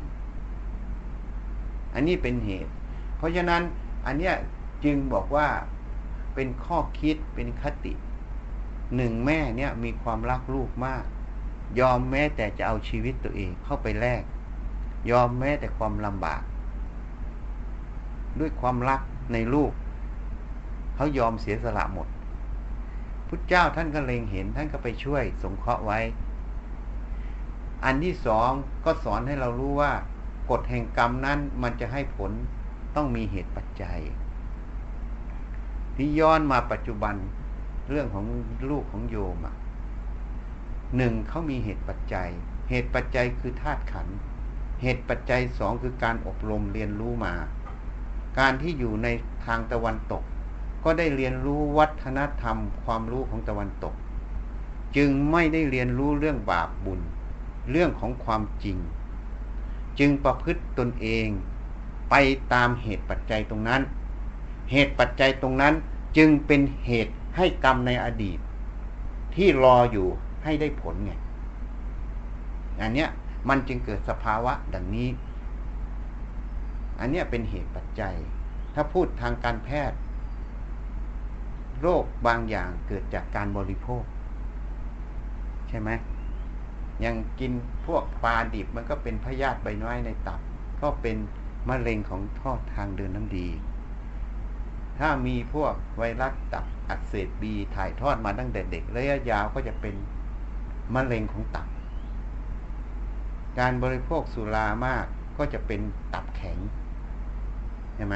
[1.93, 2.71] อันนี้เป็นเหตุ
[3.17, 3.61] เพราะฉะนั้น
[4.05, 4.35] อันเนี้ย
[4.83, 5.47] จึงบอกว่า
[6.39, 7.93] เป็นข้อคิดเป็นคติ
[8.95, 11.03] หนึ่งแม่เนี่ยมีความรักลูกมาก
[11.79, 14.23] ยอมแม้แต่จะเอาชีวิตตัวเองเข้าไปแลก
[15.11, 16.41] ยอมแม้แต่ความลำบาก
[18.39, 19.01] ด้วยความรัก
[19.33, 19.71] ในลูก
[20.95, 22.07] เขายอมเสียสละหมด
[23.27, 25.99] พุทธเจ้าท่านก็เล็งเห็นท่านก็ไปช่วยสงเคราะห์ไว้
[27.83, 28.49] อันที่สอง
[28.85, 29.91] ก็สอนให้เรารู้ว่า
[30.49, 32.31] กฎแห่งกรรมนั้นมันจะให้ผล
[32.95, 33.99] ต้องมีเหตุปัจจัย
[35.97, 37.15] ที่ย้อนมาปัจจุบัน
[37.89, 38.25] เรื่องของ
[38.69, 39.55] ลูกของโยมอะ
[40.97, 42.29] หนึ่งเขามีเหตุปัจจัย
[42.69, 44.17] เหตุปัจจัยคือธาตุขันธ์
[44.81, 47.33] เหตุปัจจัยสองคือการอบรมเรียนรู้มา
[48.39, 49.07] การที่อยู่ใน
[49.45, 50.23] ทางตะวันตก
[50.83, 53.93] ก็ได้เรียนรู้วัฒนธรรม ความรู้ของตะวันตก
[54.97, 57.01] จึงไม่ได้เรียนรู้เรื่องบาปบุญ
[57.71, 58.77] เรื่องของความจริง
[59.99, 61.27] จึงประพฤติตนเอง
[62.09, 62.15] ไป
[62.53, 63.81] ตามเหตุปัจจัยตรงนั้น
[64.71, 65.73] เหตุปัจจัยตรงนั้น
[66.17, 68.39] จึงเป็นเหตุให้กรรมในอดีต
[69.35, 70.07] ที่รออยู่
[70.43, 71.11] ให้ได้ผลไง
[72.81, 73.09] อันเนี้ย
[73.49, 75.09] มันจึงเกิดสภาวะดังนี้
[76.99, 78.15] อันเนี้ยเป็นเหตุปัจจัย
[78.73, 79.97] ถ้าพูดทางการแพทย์
[81.81, 84.03] โรคบางอย่างเกิดจากการบริโภค
[85.69, 85.89] ใช่ไหม
[87.05, 87.51] ยังกิน
[87.85, 90.39] พวกปลาดิบมันก็เป็นพยาธิใบน้อยในตับ
[90.81, 91.17] ก็เป็น
[91.69, 93.47] มะเร็งของท่อทางเดินน้ำดี
[94.99, 99.95] ถ้ามีพวกไวรัสตับอักเสบบีถ่ายทอดมาตั้งแต่เด็กระยะยาวก็จะเป็น
[100.95, 101.67] มะเร็งของตับ
[103.59, 105.05] การบริโภคสุรามาก
[105.37, 105.81] ก็จะเป็น
[106.13, 106.57] ตับแข็ง
[107.95, 108.15] ใช่ไหม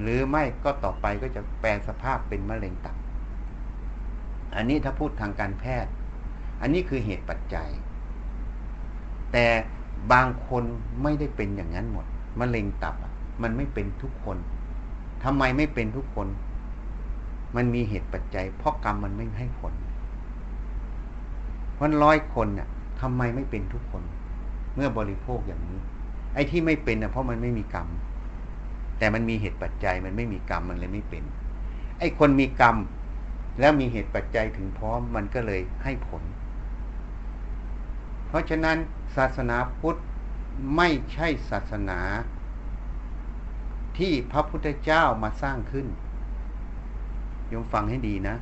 [0.00, 2.96] หรือไม่ก็ต่อไปก็จะแปลสภาพเป็นมะเร็งตับ
[4.56, 5.92] อันนี้ถ้าพูดทางการแพทย์
[6.60, 7.68] อันนี้คือเหตุปัจจัย
[9.32, 9.46] แต่
[10.12, 10.64] บางคน
[11.02, 12.06] ไม่ได้เป็นอย่างนั้นหมด
[12.40, 12.94] มะเร็งตับ
[13.42, 14.36] มันไม่เป็นทุกคน
[15.24, 16.28] ทำไมไม่เป็นทุกคน
[17.56, 19.74] มันมีเหตุปัจจัย เพราะกรรมมันไม่ให้ผล
[21.74, 22.68] เพราะร้อยคนเนี่ย
[23.00, 24.02] ทำไมไม่เป็นทุกคน
[24.74, 25.78] เมื่อบริโภคอย่างนี้
[26.34, 27.88] ไอ้ที่ไม่เป็นนะเพราะมันไม่มีกรรม
[28.98, 31.22] แต่มันมีเหตุปัจจัย มันไม่มีกรรมมันเลยไม่เป็น
[31.98, 32.76] ไอ้คนมีกรรม
[33.60, 36.22] แล้วมีเหตุปัจจัยถึงพร้อมมันก็เลยให้ผล
[38.28, 38.76] เพราะฉะนั้น
[39.16, 39.96] ศาสนาพุทธ
[40.76, 42.00] ไม่ใช่ศาสนา
[43.98, 45.86] ที่พระพุทธเจ้ามาสร้างขึ้น
[47.52, 48.36] ยมฟังให้ดีนะ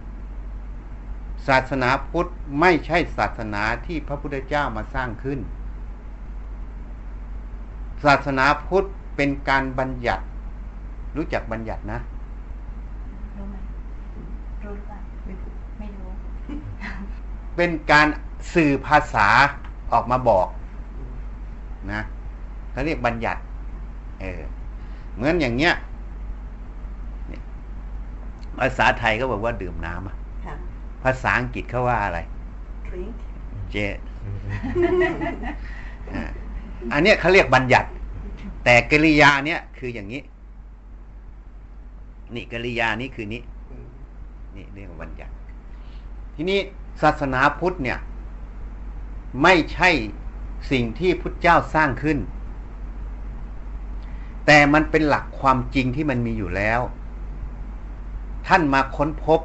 [1.48, 2.26] ศาสนาพุทธ
[2.60, 5.38] ไม่ใช่ศาสนาที่พระพุทธเจ้ามาสร้างขึ้น
[8.04, 8.84] ศาสนาพุทธ
[9.16, 10.24] เป็นการบัญญัติ
[11.16, 11.98] รู้จักบัญญัตินะ
[13.36, 13.56] รู้ไหม
[14.64, 14.98] รู้หรือเปล่า
[15.78, 16.10] ไม่รู้
[17.56, 18.06] เป็นการ
[18.54, 19.28] สื่อภาษา
[19.92, 20.48] ออกมาบอก
[21.92, 22.00] นะ
[22.70, 23.40] เขาเรียกบัญญัติ
[24.20, 24.42] เออ
[25.16, 25.74] เหมือนอย่างเงี้ย
[28.58, 30.54] ภาษาไทยก็บอกว่าดื่มน้ำอะค่ะ
[31.02, 32.18] ภาษาอังกฤษเขาว่าอะไร
[32.88, 33.16] drink
[33.72, 33.76] เจ
[36.12, 36.22] อ่า
[36.92, 37.88] อันเนี้ยเขาเรียกบัญญัติ
[38.64, 40.22] แต่กริยาเนี่ยคืออย่างนี้
[42.34, 43.42] นี่กริยานี่คือนี้
[44.56, 45.32] นี่เรียกว่าบัญญัติ
[46.34, 46.60] ทีนี้
[47.02, 47.98] ศาสนาพุทธเนี่ย
[49.42, 49.90] ไม่ใช่
[50.70, 52.18] สิ่งที่พุทธเจ้าสร้างขึ้น
[54.46, 56.80] แต่มันเป็นหลักความจริงที่มันมีอยู่แล้ว
[58.48, 59.40] ท่านมาค้นพบ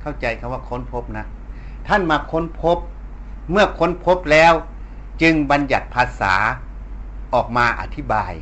[0.00, 1.24] เข้าใจคำว่าค้นพบนะ
[1.88, 2.78] ท่านมาค้นพบ
[3.50, 4.52] เมื่อค้นพบแล้ว
[5.22, 6.34] จึงบัญญัติภาษา
[7.34, 8.32] ออกมาอธิบาย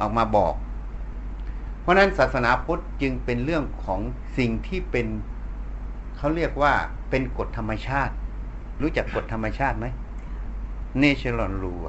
[0.00, 0.54] ออกมาบอก
[1.80, 4.00] เพราะฉะนั้นศาสนาพุทธจึงเป็นเรื่องของ
[4.38, 5.06] สิ่งที่เป็น
[6.16, 6.72] เขาเรียกว่า
[7.10, 8.14] เป็นกฎธรรมชาติ
[8.82, 9.86] รู้จักกฎธรรมชาติไหม
[11.02, 11.82] natural law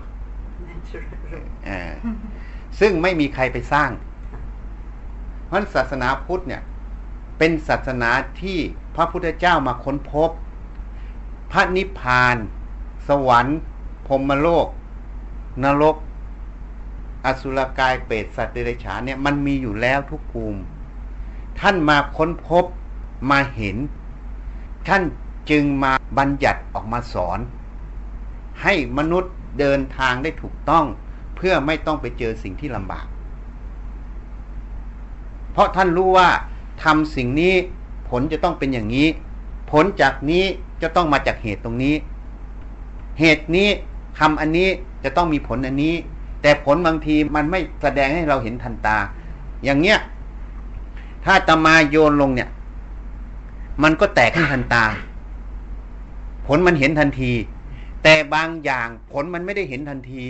[2.79, 3.89] ซึ่งไม่มีใครไปสร้าง
[5.45, 6.61] เพราะฉะนั้นศาสนาพุทธเนี่ย
[7.37, 8.09] เป็นศาสนา
[8.41, 8.59] ที่
[8.95, 10.29] พระพุทธเจ้ามาค้นพบ
[11.51, 12.35] พระนิพพาน
[13.07, 13.59] สวรรค์
[14.07, 14.67] พรมโลก
[15.63, 15.95] นรก
[17.25, 20.59] อสุรกายเปรตสัตว์เดรัจฉานเนี่ยมันมีอยู่แล้วทุกภูมิ
[21.59, 22.65] ท่านมาค้นพบ
[23.31, 23.77] มาเห็น
[24.87, 25.03] ท่าน
[25.49, 27.39] จึงมาบัญญัติออกมาสอน
[28.63, 30.85] ให้มนุษย์เดินทางได้ถูกต้อง
[31.35, 33.05] เพื่อไม่ต้องไปเจอสิ่งที่ลำบาก
[35.51, 36.29] เพราะท่านรู้ว่า
[36.83, 37.53] ทำสิ่งนี้
[38.09, 39.07] ผลจะต้องเป็นอย่างนี้
[39.71, 40.43] ผลจากนี้
[40.81, 41.95] จะต้องมาจากเหตุตรงนี้
[43.19, 43.69] เหตุนี้
[44.19, 44.69] ทำอันนี้
[45.03, 45.95] จะต้องมีผลอันนี้
[46.41, 48.97] แต่ผลบางทีมันไม่แสดงให้เราเห็นทันตา
[49.63, 49.99] อย่างเงี้ย
[51.25, 52.49] ถ้าตะมาโยนลงเนี่ย
[53.83, 54.83] มันก็แตกให้ทันตา
[56.47, 57.31] ผลมันเห็นทันที
[58.03, 60.23] แต่บางอย่างผลมันไม่ได้เห็นทันที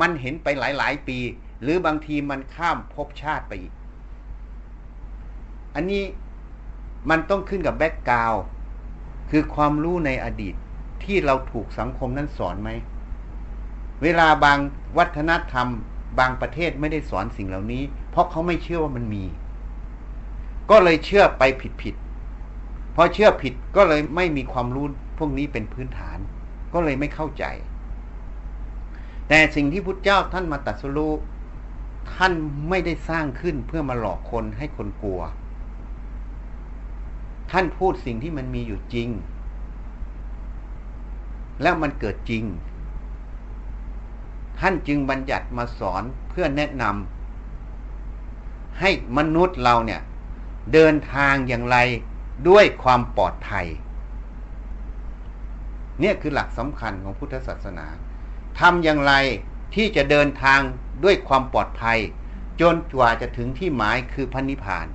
[0.00, 1.18] มันเห็นไปหลาย ๆ ปี
[1.62, 3.72] หรือบางทีมันข้ามภพชาติไปอีก
[5.74, 6.04] อันนี้
[7.10, 8.34] มันต้องขึ้นกับแบ็กกราว
[9.30, 10.54] คือความรู้ในอดีต
[11.04, 12.70] ที่เราถูกสังคมนั้นสอนไหม
[14.02, 14.58] เวลาบาง
[14.98, 15.68] วัฒนธรรม
[16.18, 19.24] บางประเทศไม่ได้สอนสิ่งเหล่านี้ เพราะเขาไม่เชื่อว่ามันมี
[20.70, 24.86] ก็เลยเชื่อไปผิดผิดๆพอเชื่อผิดก็เลยไม่มีความรู้
[25.18, 26.18] พวกนี้เป็นพื้นฐาน
[26.72, 27.44] ก็เลยไม่เข้าใจ
[29.32, 31.12] แต่สิ่งที่พุทธเจ้าท่านมาตรัดสู้
[32.14, 32.32] ท่าน
[32.68, 35.20] ไม่ได้สร้างขึ้นเพื่อมาหลอกคนให้คนกลัว
[37.50, 39.08] ท่านพูดสิ่งที่มันมีอยู่จริง
[41.62, 42.44] แล้วมันเกิดจริง
[44.60, 50.00] ท่านจึงบัญญัติมาสอนเพื่อแนะนำให้มนุษย์เราเนี่ย
[50.72, 51.76] เดินทางอย่างไร
[52.48, 53.66] ด้วยความปลอดภัย
[56.00, 57.86] เนี่ยคือหลักสำคัญของพุทธศาสนา
[58.58, 59.12] ทำอย่างไร
[59.74, 60.60] ที่จะเดินทาง
[61.04, 61.98] ด้วยความปลอดภัย
[62.60, 64.86] จนกว่าจะถึงที่หมายคือพันนิพพาน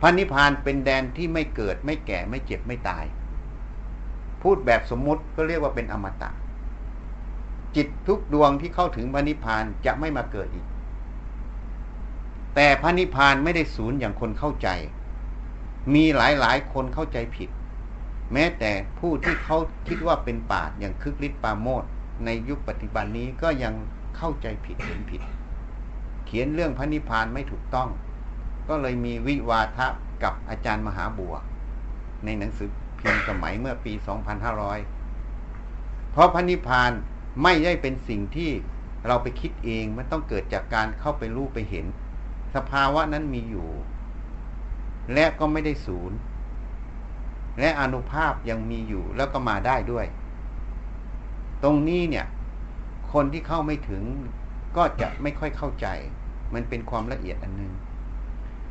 [0.00, 3.04] พันนิพพานเป็นแดนที่ไม่เกิดไม่แก่ไม่เจ็บไม่ตาย
[4.42, 6.30] พูดแบบสมมุติก็เรียกว่าเป็นอมตะ
[7.76, 10.66] จิตทุกดวงที่เข้าถึงพันนิพพานจะไม่มาเกิดอีก
[12.54, 14.68] แต่พันนิพพานไม่ได้ศูนย์อย่างคนเข้าใจ
[15.94, 17.50] มีหลายหลายคนเข้าใจผิด
[18.32, 21.84] แม้แต่ผู้ที่เขาคิดว่าเป็นป่าอย่างคึกฤทธิ์ปาโมด
[22.24, 23.74] ในยุคปัจจุบันนี้ก็ยัง
[24.16, 25.22] เข้าใจผิดเห็นผิด
[26.26, 27.88] เขียนเรื่องพระนิพพานไม่ถูกต้อง
[28.68, 29.86] ก็เลยมีวิวาทะ
[30.22, 31.34] กับอาจารย์มหาบัว
[32.24, 33.92] ในหนังสือพิมพ์สมัยเมื่อปี
[35.18, 36.92] 2500 เพราะพระนิพพาน
[37.42, 38.50] ไม่ได้เป็นสิ่งที่
[39.06, 41.86] เราไปคิดเองมันต้องเกิดจากการเข้าไปรู้ไปเห็น
[42.54, 43.68] สภาวะนั้นมีอยู่
[45.14, 46.16] และก็ไม่ได้ศูนย์
[47.60, 50.06] และอนุภาพยังมีอยู่แล้วก็มาได้ด้วย
[51.64, 52.26] ตรงนี้เนี่ย
[53.12, 54.02] คนที่เข้าไม่ถึง
[54.76, 55.86] ก็จะไม่ค่อยเข้าใจ
[56.54, 57.72] มันเป็นความละเอียดอันหนึง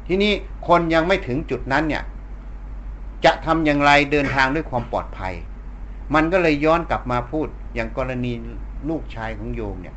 [0.08, 0.34] ทีนี้
[0.68, 2.04] คนยังไม่ถึงจุดนั้นเนี่ย
[3.26, 5.34] จะทำอย่างไรเดินทางด้วยความปลอดภัย
[6.14, 8.32] มันก็เลยย้อนกลับมาพูดอย่างกรณี
[8.90, 9.96] ลูกชายของโยมเนี่ย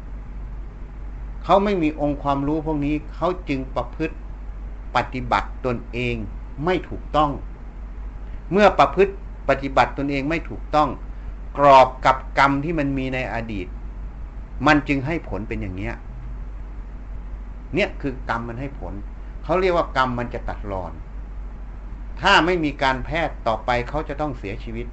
[1.45, 4.17] เขาไม่มีองค์ความรู้พวกนี้เขาจึงประพฤติ
[4.97, 6.15] ปฏิบัติตนเอง
[6.65, 7.31] ไม่ถูกต้อง
[8.53, 9.13] เมื่อประพฤติ
[9.49, 10.89] ปฏิบัติตนเองไม่ถูกต้อง
[11.59, 13.66] กรอบกับกรรมที่มันมีในอดีต
[14.66, 15.95] มันจึงให้ผลเป็นอย่างเนี้ย
[17.75, 18.95] เนี่ยคือกรรมมันให้ผล
[19.45, 20.92] เขาเรียกว่ากรรมมันจะตัดรอน
[22.21, 24.87] ถ้าไม่มีการแพทย์ต่อไปเขาจะต้องเสียชีวิต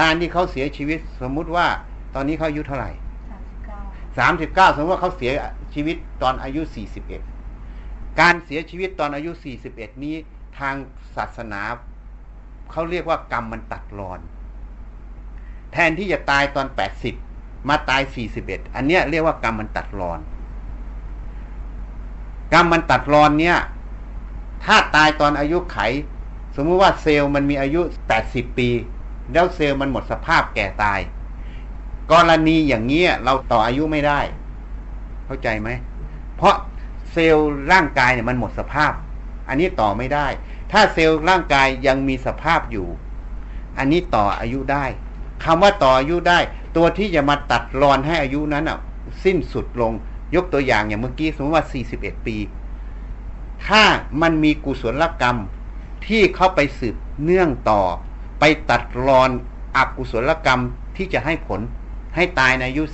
[0.00, 1.66] การที่เขาเสียชีวิต สมมุติว่า
[2.14, 2.90] ตอนนี้เขาอายุเท่าไหร่
[3.28, 3.78] สามสิบเก้า
[4.18, 5.32] สามสิบเก้าสมมติว่าเขาเสีย
[5.74, 7.22] ชีวิตตอนอายุสี่สิบเอ็ด
[8.20, 10.14] การเสียชีวิตตอนอายุสี่สิบเอ็ดนี้
[10.58, 10.74] ทาง
[11.16, 11.60] ศาสนา
[12.70, 14.20] เขาเรียกว่ากรรมมันตัดรอน
[15.72, 17.14] แทนที่จะตายตอนแปดสิบ
[17.68, 20.20] มาตายสี่สิบเอ็ดอันเนี้ยเรียกว่ากรรมมันตัดรอน
[22.52, 23.58] กรรมมันตัดรอนเนี่ย
[24.64, 25.78] ถ้าตายตอนอายุไข
[26.56, 27.80] สมมุติว่าเซลล์มันมีอายุ
[28.20, 28.68] 80ปี
[29.32, 31.00] แล้วเซลล์มันหมดสภาพแก่ตาย
[32.12, 34.20] กรณีอย่างนี้ยเราต่ออายุไม่ได้
[35.26, 35.68] เข้าใจไหม
[36.36, 36.54] เพราะ
[37.12, 38.92] เซลล์ร่างกายเนี่ยมันหมดสภาพ
[39.48, 40.26] อันนี้ต่อไม่ได้
[40.72, 42.88] ถ้าเซลล์ร่างกายยังมีสภาพอยู่
[43.78, 44.84] อันนี้ต่ออายุได้
[45.44, 46.38] คำว่าต่ออายุได้
[46.76, 48.78] ตัวที่จะมาตัดรอนให้อายุนั้นอะ
[49.24, 49.92] สิ้นสุดลง
[50.34, 51.64] ยกตัวอย่างอย่างเมื่อกี้สมมติว่า
[51.96, 52.36] 41 ปี
[53.66, 53.82] ถ้า
[54.22, 55.38] มันมีกุศลกรรม
[56.06, 57.82] ที่เข้าไปสืบเนื่องต่อ
[58.40, 59.30] ไปตัดรอน
[59.76, 60.60] อกุศลกรรม
[60.96, 61.60] ที่จะให้ผล
[62.14, 62.84] ให้ตายในอายุ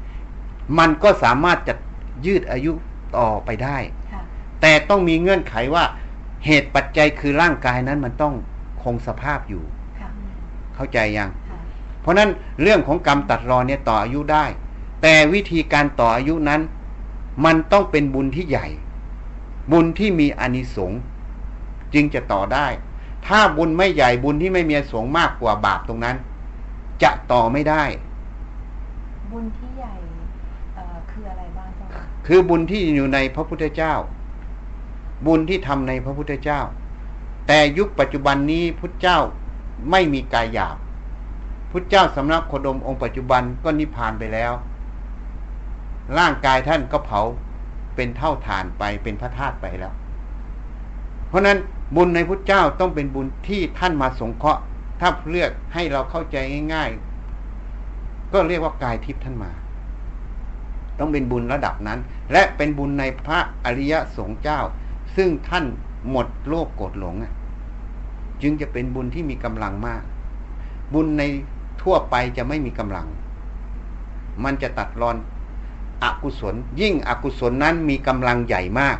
[0.00, 1.74] 41 มันก็สามารถจะ
[2.26, 2.72] ยืดอายุ
[3.16, 3.78] ต่อไปได้
[4.12, 4.22] ค่ะ
[4.60, 5.84] แต่ต้องมีเงื่อนไขว่า
[6.46, 8.34] เหตุปัจจัยคือร่างกายนั้นมันต้อง
[8.82, 9.64] คงสภาพอยู่
[10.00, 10.08] ค่ะ
[10.74, 11.49] เข้าใจยังค่ะ
[12.00, 12.30] เพราะฉะนั้น
[12.62, 14.44] เรื่องของกรรมตัดรอนเนี่ยต่ออายุได้
[15.02, 16.60] แต่วิธีการต่ออายุนั้น
[17.44, 18.66] มันต้องเป็นบุญที่ใหญ่
[19.72, 21.00] บุญที่มีอานิสงส์
[21.94, 22.66] จึงจะต่อได้
[23.26, 26.16] ถ้าบุญไม่ใหญ่บุญที่ไม่มีอานิสงส์มากกว่าบาปตรงนั้น
[27.02, 27.84] จะต่อไม่ได้
[29.32, 29.94] บุญที่ใหญ่
[30.74, 33.94] เอ่อคืออะไรบ้างเจ้าค่ะคือบุญที่อยู่ในพระพุทธเจ้า
[35.26, 36.60] บุญที่ทำในพระพุทธเจ้า
[37.46, 39.18] แต่ยุคปัจจุบันนี้พุทธเจ้า
[39.90, 40.76] ไม่มีกายหยาบ
[41.70, 44.52] พุทธเจ้าสำนักโคดมองค์ปัจจุบันก็นิพพานไปแล้ว
[46.18, 47.20] ร่างกายท่านก็เผา
[47.94, 49.92] เป็นเท่าฐานไปเป็นพระธาตุไปแล้ว
[51.28, 51.58] เพราะนั้น
[51.96, 54.60] บุญในพุทธเจ้าต้องเป็นบุญที่ท่านมาสงเคราะห์
[55.00, 56.36] ถ้าเลือกให้เราเข้าใจ
[56.74, 56.90] ง่าย
[57.60, 59.50] ๆ ก็เรียกว่ากายทิพย์ท่านมา
[60.98, 61.98] ต้องเป็นบุญระดับนั้น
[62.32, 64.60] และเป็นบุญในพระอริยสงฆ์เจ้า
[65.16, 65.64] ซึ่งท่าน
[66.10, 67.14] หมดโลภโกรธหลง
[68.42, 70.02] จึงจะเป็นบุญที่มีกำลังมาก
[70.94, 71.22] บุญใน
[71.82, 73.06] ทั่วไปจะไม่มีกำลัง
[74.44, 75.16] มันจะตัดรอน
[76.02, 78.96] อกุศล ยิ่งอกุศลนั้นมีกำลังใหญ่มาก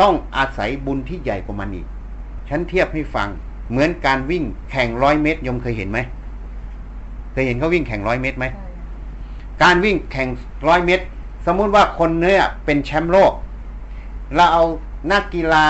[0.00, 1.86] ต้องอาศัยบุญที่ใหญ่กว่ามันอีก
[2.48, 3.28] ฉันเทียบให้ฟัง
[3.70, 5.98] เหมือนการวิ่งแข่งร้อยเมตรยมเคยเห็นไหม
[7.32, 8.46] เคยเห็นเขาวิ่งแข่งร้อยเมตรไหม
[9.62, 10.28] การวิ่งแข่ง
[10.68, 11.04] ร้อยเมตร
[11.46, 13.32] สมมุติว่าคนเนี่ยเป็นแชมป์โลก
[14.34, 14.64] เราเอา
[15.12, 15.66] นักกีฬา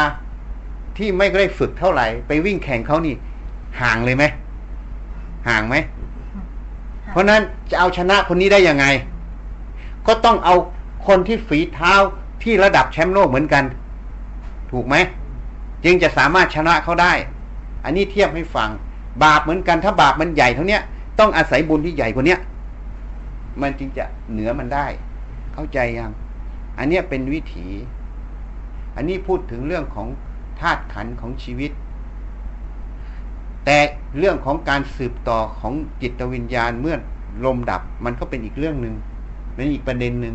[0.97, 3.15] ที่ไม่ได้ฝึกเท่าไหร่ ไปวิ่งแข่งเขานี่
[3.81, 4.25] ห่างเลยไหม
[5.49, 5.77] ห่างไหม
[7.19, 8.87] ราะนั้นจะเอาชนะคนนี้ได้ยังไง
[10.07, 10.55] ก็ต้องเอา
[11.07, 11.95] คนที่ฝีเท้า
[12.43, 13.65] ที่ระดับแชมป์โลกเหมือนกัน
[14.71, 14.97] ถูกไหม
[15.85, 17.13] จึงจะสามารถชนะเขาได้
[17.85, 18.71] อันนี้เทียบให้ฟัง
[19.25, 20.79] บาปเหมือนกันถ้าบาปมันใหญ่เท่านี้
[21.19, 22.37] ต้องอาศัยบุญที่ใหญ่กว่านี้
[23.63, 24.87] มันจึงจะเหนือมันได้
[25.55, 26.13] เข้าใจยัง
[26.79, 27.69] อันนี้เป็นวิถี
[28.97, 30.09] อันนี้พูดถึงเรื่องของ
[30.61, 31.71] ธาตุขันของชีวิต
[34.19, 36.97] เรื่องของการสืบต่อของจิตวิญญาณเมื่อ
[37.45, 38.95] ลมดับ มันก็เป็นอีกเรื่องหนึ่ง
[39.55, 40.35] เป็นอีกประเด็นหนึ่ง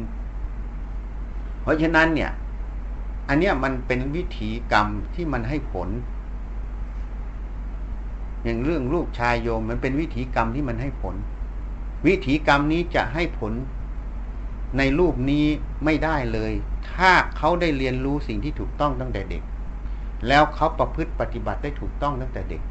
[1.61, 2.31] เพราะฉะนั้นเนี่ย
[3.27, 5.89] อันเนี้ยมันเป็นวิถีกรรมที่มันให้ผล
[8.43, 11.15] อย่างเรื่องลูกชายโยม มันเป็นวิถีกรรมที่มันให้ผล
[12.07, 13.53] วิถีกรรมนี้จะให้ผล
[14.77, 15.45] ในรูปนี้
[15.85, 16.51] ไม่ได้เลย
[16.93, 19.43] ถ้าเขาได้เรียนรู้สิ่งที่ถูกต้องตั้งแต่เด็ก
[20.27, 22.61] แล้วเขาประพฤติปฏิบัติได้ถูกต้องตั้งแต่เด็ก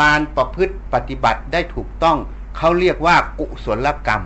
[0.00, 2.18] การประพฤติปฏิบัติได้ถูกต้อง
[2.56, 4.22] เขาเรียกว่ากุศลกรรม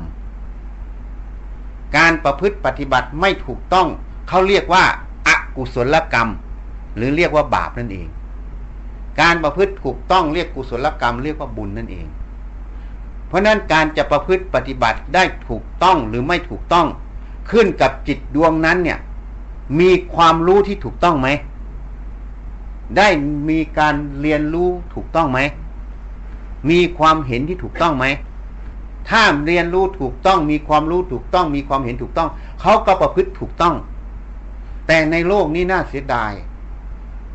[1.96, 3.88] การประพฤติปฏิบัติไม่ถูกต้อง
[4.28, 4.84] เขาเรียกว่า
[5.26, 6.28] อากุศลกรรม
[6.96, 8.08] หรือเรียกว่าบาปนั่นเอง
[9.20, 12.06] การประพฤติถูกต้องเรียกกุศลกรรม เรียกว่าบุญนั่นเอง
[13.26, 16.86] เพราะนั้นการจะประพฤติปฏิบัติได้ถูกต้องหรือไม่ถูกต้อง
[17.50, 18.98] ขึ้นกับจิตดวงนั้นเนี่ย
[19.80, 21.28] มีความรู้ที่ถูกต้องไหม
[22.96, 23.08] ได้
[23.50, 25.40] มีการเรียนรู้ถูกต้องไหม
[26.70, 28.06] มีความเห็นที่ถูกต้องไหม
[29.10, 32.28] ถ้าเรียนรู้ถูกต้อง มีความรู้ถูกต้อง มีความเห็นถูกต้อง
[32.60, 33.74] เขาก็ประพฤติถูกต้อง
[34.86, 36.32] แต่ในโลกนี้น่าเสียดาย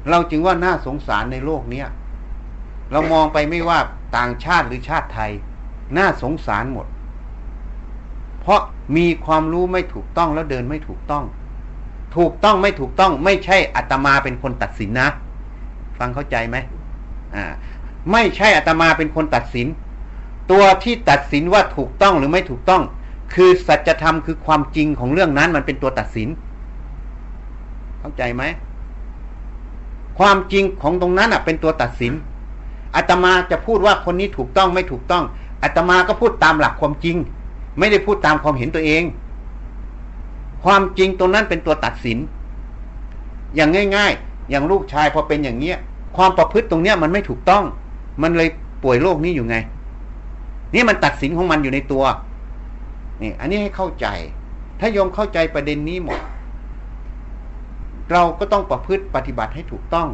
[0.09, 1.87] เราจึงว่าน่าสงสารในโลกเนี้ย
[2.91, 3.79] เรามองไปไม่ว่า
[4.17, 5.31] ต่างชาติหรือชาติไทย
[5.97, 6.87] น่าสงสารหมด
[8.41, 8.61] เพราะ
[8.97, 11.23] มีความรู้ไม่ถูกต้องแล้วเดินไม่ถูกต้อง
[12.17, 15.09] ถูกต้องไม่ถูกต้องไม่ใช่อัตมาเป็นคนตัดสินนะ
[15.99, 16.57] ฟังเข้าใจไหม
[17.35, 17.45] อ่า
[18.11, 19.67] ไม่ใช่อัตมาเป็นคนตัดสิน
[20.51, 22.81] ตัวที่ตัดสินว่าถูกต้องหรือไม่ถูกต้อง
[23.33, 26.29] คือสัจธรรมคือความจริงของเรื่องนั้น มันเป็นตัวตัดสิน
[27.99, 28.43] เข้าใจไหม
[30.19, 32.13] ความจริงของตรงนั้นอะ เป็นตัวตัดสิน
[32.95, 35.23] อาตมาจะพูดว่าคนนี้ถูกต้องไม่ถูกต้อง
[35.63, 37.17] อาตมาก็พูดตามหลักความจริง
[37.79, 39.03] ไม่ได้พูดตามความเห็นตัวเอง
[40.63, 42.17] ความจริงตรงนั้นเป็นตัวตัดสิน
[43.55, 45.77] อย่างง่าย ๆ อย่างลูกชายพอเป็นอย่างเนี้ย
[46.17, 47.63] ความประพฤติตรงเนี้ยมันไม่ถูกต้อง
[48.21, 48.49] มันเลย
[48.83, 49.55] ป่วยโรคนี้อยู่ไง
[50.73, 52.03] นี่มันตัดสินของมันอยู่ในตัว
[53.21, 54.07] นี่อันนี้ให้เข้าใจ
[54.79, 56.19] ถ้าโยมเข้าใจประเด็นนี้หมด
[58.11, 60.07] เราก็ต้องประพฤติปฏิบัติให้ถูกต้อง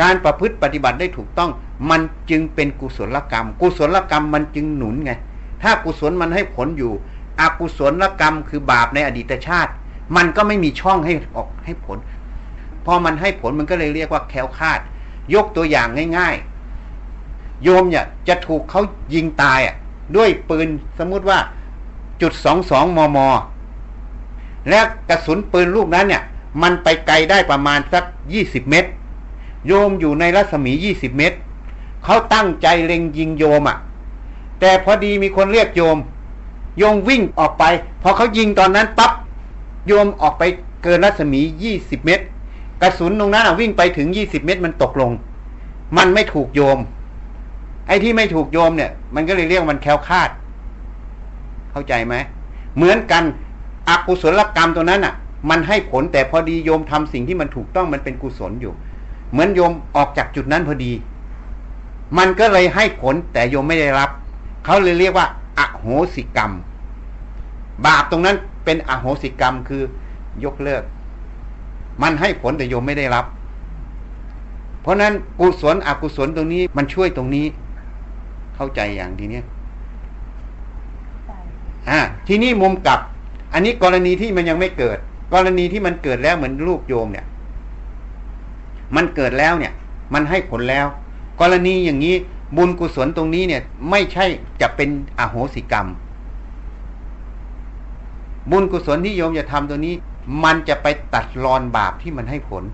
[0.00, 1.50] การประพฤติปฏิบัติได้ถูกต้อง
[1.90, 5.12] มันจึงเป็นกุศลกรรม กุศลกรรมมันจึงหนุนไง
[5.62, 6.92] ถ้ากุศลมันให้ผลอยู่
[7.40, 9.72] อกุศลกรรมคือบาปในอดีตชาติ
[10.16, 11.98] มันก็ไม่มีช่องให้ออกให้ผล
[12.84, 14.80] พอมันให้ผลมันก็เลยเรียกว่าแคล้วคาด
[15.34, 16.36] ยกตัวอย่างง่าย
[17.00, 18.82] ๆ โยมเนี่ยจะถูกเขา
[19.14, 19.74] ยิงตายอะ
[20.16, 20.68] ด้วยปืน
[20.98, 21.38] สมมุติว่า
[22.20, 23.18] จุดสองสองมม
[24.68, 26.22] และกระสุนปืนลูกนั้นเนี่ย
[26.62, 28.90] มันไปไกลได้ประมาณสักยี่สิบเมตร
[29.66, 31.36] โยมอยู่ในรัศมียี่สิบเมตร
[32.04, 33.76] เขาตั้งใจเล็งยิงโยมอะ
[34.60, 35.98] แต่พอดีมีคนเรียกโยม
[36.78, 37.64] โยมวิ่งออกไป
[38.02, 39.12] พอเขายิงตอนนั้นปั๊บ
[39.86, 40.42] โยมออกไป
[40.82, 42.24] เกินรัศมียี่สิบเมตร
[42.84, 45.12] กระสุนตรงนั้นวิ่งไปถึงยี่สิบเมตรมันตกลง
[45.96, 46.78] มันไม่ถูกโยม
[47.86, 50.30] ไอ้ที่ไม่ถูกโยมเนี่ย มันก็เลยเรียกว่ามันแคล้วคาด
[51.70, 52.14] เข้าใจไหม
[52.76, 53.24] เหมือนกัน
[53.88, 55.14] อกุศลกรรมตัวนั้นอะ
[55.50, 58.72] มันให้ผลแต่พอดีโยมทำสิ่งที่มันถูกต้องมันเป็นกุศลอยู่
[59.30, 60.92] เหมือนโยมออกจากจุดนั้นพอดี
[62.18, 64.10] มันก็เลยให้ผลแต่โยมไม่ได้รับ
[64.64, 65.26] เขาเลยเรียกว่า
[65.58, 66.52] อโหสิกรรม
[67.86, 69.82] บาปตรงนั้นเป็นอโหสิกรรมคือ
[70.44, 70.82] ยกเลิก
[72.02, 73.24] มันให้ผลแต่โยมไม่ได้รับ
[74.82, 77.46] เพราะนั้นกุศลอกุศลตรงนี้มันช่วยตรงนี้
[78.54, 79.44] เข้าใจอย่างทีเนี้ย
[81.26, 81.30] ใจ
[81.88, 83.00] อ่าทีนี้มุมกลับ
[83.52, 84.98] อันนี้กรณีที่มันยังไม่เกิด
[85.34, 87.26] กรณีที่มันเกิดแล้วเหมือนลูกโยมเนี่ย
[88.96, 89.72] มันเกิดแล้วเนี่ย
[90.14, 90.86] มันให้ผลแล้ว
[91.40, 92.14] กรณีอย่างนี้
[92.56, 94.24] บุญกุศลตรงนี้เนี่ย ไม่ใช่
[94.60, 95.86] จะเป็นอโหสิกรรม
[98.50, 99.94] บุญกุศลที่โยมจะทำตัวนี้
[100.44, 102.64] มันจะไปตัดรอนบาปที่มันให้ผล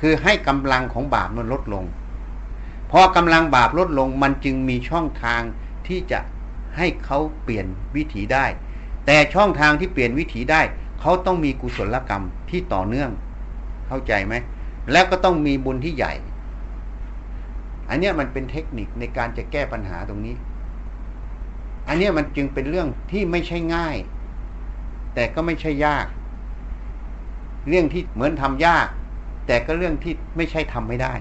[0.00, 1.84] คือให้กำลังของบาปมันลดลง
[2.90, 5.42] พอกำลังบาปลดลงมันจึงมีช่องทาง
[5.86, 6.18] ที่จะ
[6.76, 8.46] ให้เขาเปลี่ยนวิถีได้
[9.06, 10.60] แต่ช่องทางที่เปลี่ยนวิถีได้
[11.00, 13.10] เขาต้องมีกุศลกรรมที่ต่อเนื่อง
[13.88, 14.34] เข้าใจไหม
[14.92, 16.12] แล้วก็ต้องมีบุญที่ใหญ่
[17.88, 20.36] อันนี้มันเป็นเทคนิคในการจะแก้ปัญหาตรงนี้
[21.88, 23.96] อันนี้มันจึงเป็นเรื่องที่ไม่ใช่ง่าย
[25.14, 26.06] แต่ก็ไม่ใช่ยาก
[27.68, 28.86] เรื่องที่เหมือนทำยาก
[29.46, 31.12] แต่ก็เรื่องที่ไม่ใช่ทำไม่ได้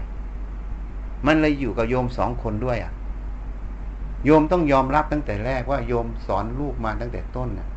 [1.26, 2.94] มันเลยอยู่กับโยมสองคนด้วยอะ
[4.26, 7.68] โยมต้องยอมรับตั้งแต่แรกว่าโยมสอนลูกมาตั้งแต่ต้นน่ะ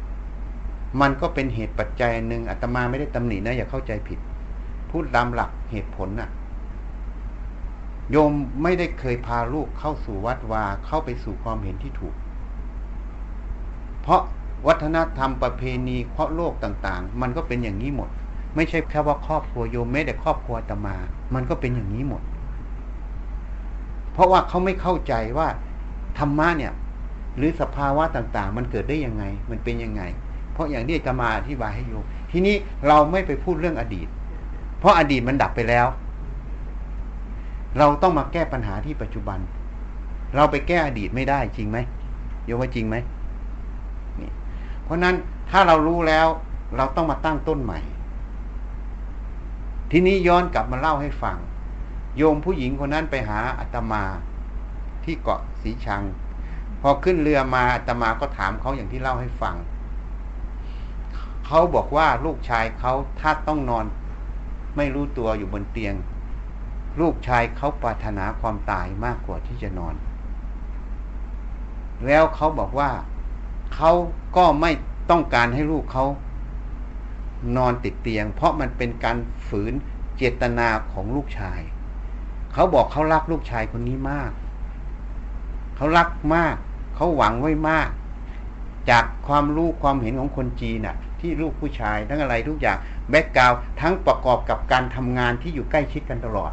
[1.00, 4.18] มันก็เป็นเหตุปัจจัยหนึ่งอาตมาไม่ได้ตำหนินะอย่าเข้าใจผิด
[4.90, 6.30] พูดตามหลักเหตุผลน่ะ
[8.10, 12.14] โยมไม่ได้เคยพาลูกเข้าสู่วัดวาเข้าไปสู่ความเห็นที่ถูก
[14.02, 14.22] เพราะ
[14.66, 18.10] วัฒนธรรมประเพณีเพราะโลกต่าง ๆ มันก็เป็นอย่างนี้หมด
[18.56, 20.96] ไม่ใช่แค่ว่าครอบครัวโยมแม้แต่ครอบครัวตมา
[21.34, 22.22] มันก็เป็นอย่างนี้หมด
[24.12, 25.48] เพราะว่าเขาไม่เข้าใจว่า
[26.18, 26.72] ธรรมะเนี่ย
[27.36, 30.02] หรือสภาวะต่าง ๆ มันเกิดได้ยังไง มันเป็นยังไง
[30.52, 32.54] เพราะอย่างที่ตมาอธิบายให้โยมทีนี้
[32.86, 34.08] เราไม่ไปพูดเรื่องอดีต
[34.78, 35.86] เพราะอดีตมันดับไปแล้ว
[37.78, 39.38] เราต้องมาแก้ปัญหาที่ปัจจุบัน
[40.36, 41.78] เราไปแก้อดีตไม่ได้จริงไหม
[42.44, 42.96] โยมว่าจริงไหม
[44.20, 44.30] นี่
[44.84, 45.14] เพราะนั้น
[45.50, 46.26] ถ้าเรารู้แล้ว
[46.76, 47.80] เราต้องมาตั้งต้นใหม่
[49.94, 51.36] ทีนี้ย้อนกลับมาเล่าให้ฟัง
[52.16, 54.04] โยมผู้หญิงคนนั้นไปหาอาตมา
[55.04, 56.02] ที่เกาะสีชัง
[56.80, 59.56] พอขึ้นเรือมาอาตมาก็ถามเขาอย่างที่เล่าให้ฟัง
[61.46, 63.86] เขาบอกว่าลูกชายเขาถ้าต้องนอน
[64.76, 65.94] ไม่รู้ตัวอยู่บนเตียง
[67.00, 69.94] ลูกชายเขาปรารถนาความตายมากกว่าที่จะนอน
[72.06, 72.90] แล้วเขาบอกว่า
[73.74, 73.92] เขา
[74.36, 74.70] ก็ไม่
[75.10, 76.04] ต้องการให้ลูกเขา
[77.56, 79.16] นอนติดเตียง เพราะมันเป็นการ
[79.48, 79.72] ฝืน
[80.16, 81.60] เจตนาของลูกชาย
[82.52, 84.30] เขาบอกเขารักลูกชายคนนี้มาก
[85.76, 86.56] เขารักมาก
[86.94, 87.88] เขาหวังไว้มาก
[88.90, 92.78] จากความรู้ความเห็นของคนจีนน่ะ ที่ลูกผู้ชายทั้งอะไรทุกอย่าง
[93.10, 96.52] แบ็กกราวทั้งประกอบกับการทำงานที่อยู่ใกล้ชิดกันตลอด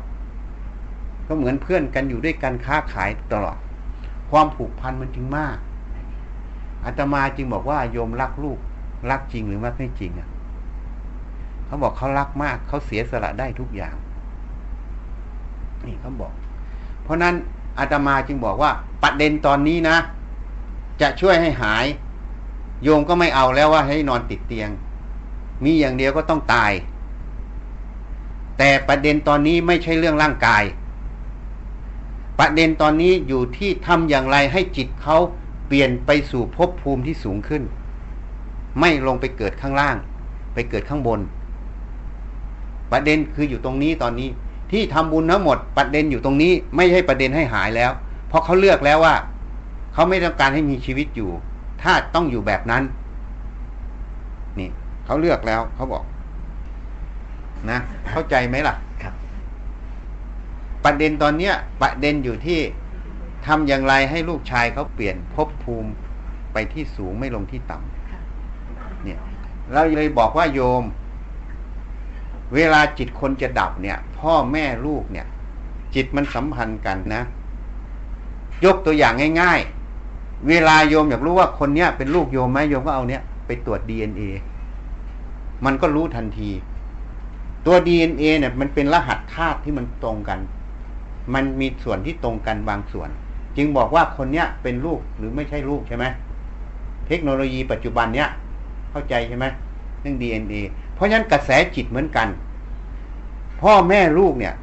[1.28, 3.58] ก็เหมือนเพื่อนกันอยู่ด้วยกันค้าขายตลอด
[4.32, 5.58] ความผูกพันมันจึงมาก
[6.86, 8.60] อาตมาจึงบอกว่าโยมรักลูก
[9.10, 10.30] รักจริงหรือรักไม่จริงอะ
[11.70, 13.96] เขาบอกเขารักมาก เขาเสียสละได้ทุกอย่าง
[15.86, 16.34] นี่เขาบอก
[17.04, 17.36] เพราะนั้น
[17.80, 18.72] อาตมาจึงบอกว่า
[19.04, 19.98] ประเด็นตอนนี้นะ
[21.02, 21.86] จะช่วยให้หาย
[22.84, 24.70] โยมก็ไม่เอาแล้วว่าให้นอนติดเตียง
[25.64, 26.72] มีอย่างเดียวก็ต้องตาย
[28.58, 30.64] แต่ประเด็นตอนนี้ไม่ใช่เรื่องร่างกาย
[32.40, 35.18] ประเด็นตอนนี้อยู่ที่ทำอย่างไรให้จิตเขา
[35.68, 37.64] เปลี่ยนไปสู่ภพภูมิที่สูงขึ้น
[38.80, 39.96] ไม่ลงไปเกิดข้างล่าง
[40.54, 41.20] ไปเกิดข้างบน
[42.92, 44.30] ประเด็นคืออยู่ตรงนี้ตอนนี้
[44.72, 47.92] ที่ทำบุญทั้งหมดประเด็นอยู่ตรงนี้ ไม่ใช่ประเด็นให้หายแล้ว
[48.28, 49.16] เพราะเขาเลือกแล้วว่า
[49.94, 51.32] เขาไม่ต้องการให้มีชีวิตอยู่
[51.84, 52.84] ถ้าต้องอยู่แบบนั้น
[54.60, 54.70] นี่
[55.06, 56.04] เขาเลือกแล้วเขาบอก
[57.70, 57.80] นะ
[58.12, 59.14] เข้าใจไหมล่ะครับ
[60.86, 62.60] ประเด็นตอนเนี้ย ประเด็นอยู่ที่
[63.48, 65.92] ทำอย่างไรให้ลูกชายเขาเปลี่ยนภพภูมิ
[66.54, 68.22] ไปที่สูงไม่ลงที่ต่ำค่ะ
[69.04, 69.20] เนี่ย
[69.72, 70.84] เราเลยบอกว่าโยม
[72.56, 75.26] เวลาจิตคนจะดับเนี่ย พ่อแม่ลูกเนี่ย
[75.96, 77.24] จิตมันสัมพันธ์กันนะ
[78.66, 79.60] ยกตัวอย่างง่าย
[80.04, 84.22] ๆ เวลาโยมอยากรู้ว่าคนเนี้ยเป็นลูกโยมไหมโยมก็เอาเนี้ยไปตรวจ DNA
[85.66, 86.50] มันก็รู้ทันที
[87.66, 90.40] ตัว DNA เนี่ย มันเป็นรหัสธาตุที่มันตรงกัน
[91.34, 93.10] มันมีส่วนที่ตรงกันบางส่วน
[93.58, 96.06] จึงบอกว่าคนเนี้ยเป็นลูกหรือไม่ใช่ลูกใช่ไหม
[97.08, 98.30] เทคโนโลยีปัจจุบันเนี้ย
[98.92, 99.46] เข้าใจใช่ไหม
[100.02, 100.56] เรื่อง DNA
[100.89, 102.28] เพราะฉะนั้นกระแสจิตเหมือนกัน
[103.62, 104.54] พ่อแม่ลูกเนี่ย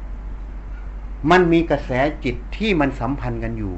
[1.31, 1.91] มันมีกระแส
[2.23, 3.75] จิตที่มันสัมพันธ์กันอยู่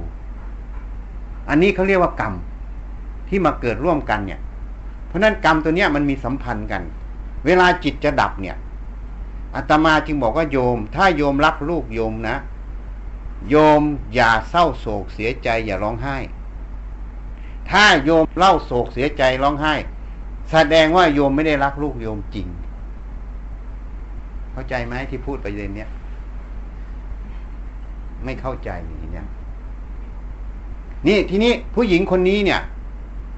[1.49, 2.34] อันนี้เขาเรียกว่ากรรม
[3.30, 4.39] ที่มาเกิดร่วมกันเนี่ย
[5.07, 6.82] เพราะฉะนั้นกรรมตัวเนี้ยมันมีสัมพันธ์กัน
[7.45, 8.55] เวลาจิตจะดับเนี่ย
[9.55, 12.36] อาตมาจึงบอกว่าโยม ถ้าโยมรักลูกโยมนะ
[13.49, 13.82] โยม
[14.14, 16.18] อย่าเศร้าโศกเสียใจอย่าร้องไห้
[17.72, 19.74] ถ้าโยมเล่าโศกเสียใจร้องไห้
[20.52, 22.47] แสดงว่าโยมไม่ได้รักลูกโยมจริง
[24.54, 25.89] เข้าใจไหมที่พูดประเด็นเนี้ย
[28.24, 29.28] ไม่เข้าใจอย่างนี้ย
[31.08, 32.60] นี่ทีนี้ผู้หญิงคนนี้เนี่ย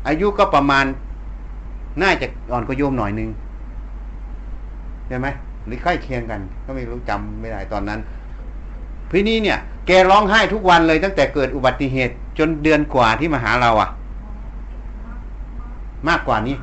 [0.08, 0.86] อายุก็ประมาณ
[2.02, 3.30] น่าจะอ่อนกว่าโยมหน่อยนึง
[5.08, 5.28] ใช่ไหม
[5.66, 8.00] หรือใกล้เคียงกัน ก็ไม่รู้จำไม่ได้ตอนนั้น
[9.12, 9.58] พี่นี้เนี่ย
[9.88, 13.90] แกร้องไห้ทุกวันเลยตั้งแต่เกิดอุบัติเหตุจนเดือนกว่าที่มาหาเราอะ
[16.10, 16.56] มากกว่านี้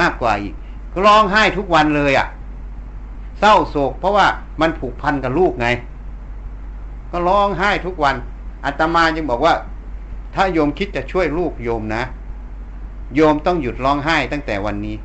[0.00, 0.54] มากกว่าอีก
[0.92, 2.26] ก็ร้องไห้ทุกวันเลยอะ
[3.38, 4.26] เศร้าโศกเพราะว่า
[4.60, 5.68] มันผูกพันกับลูกไง
[7.10, 8.16] ก็ร้องไห้ทุกวัน
[8.64, 9.54] อาตมาจึงบอกว่า
[10.34, 12.02] ถ้าโยมคิดจะช่วยลูกโยมนะ
[13.14, 14.96] โยมต้องหยุดร้องไห้ตั้งแต่วันนี้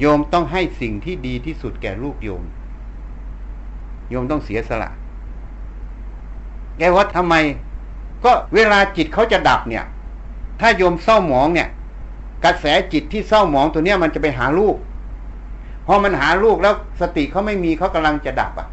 [0.00, 2.42] โยมต้องให้สิ่งที่ดีที่สุดแก่ลูกโยม
[4.10, 4.90] โยมต้องเสียสละ
[6.78, 7.34] แกว่าทำไม
[8.24, 9.84] ก็เวลาจิตเขาจะดับเนี่ย
[10.60, 11.68] ถ้าโยมเศร้าหมองเนี่ย
[12.44, 14.76] กระแสจิตที่เศร้าหมองตัวเนี้ยมันจะไปหาลูก
[15.86, 18.68] พอมันหาลูกแล้วสติเขาไม่มีเขากำลังจะดับอะ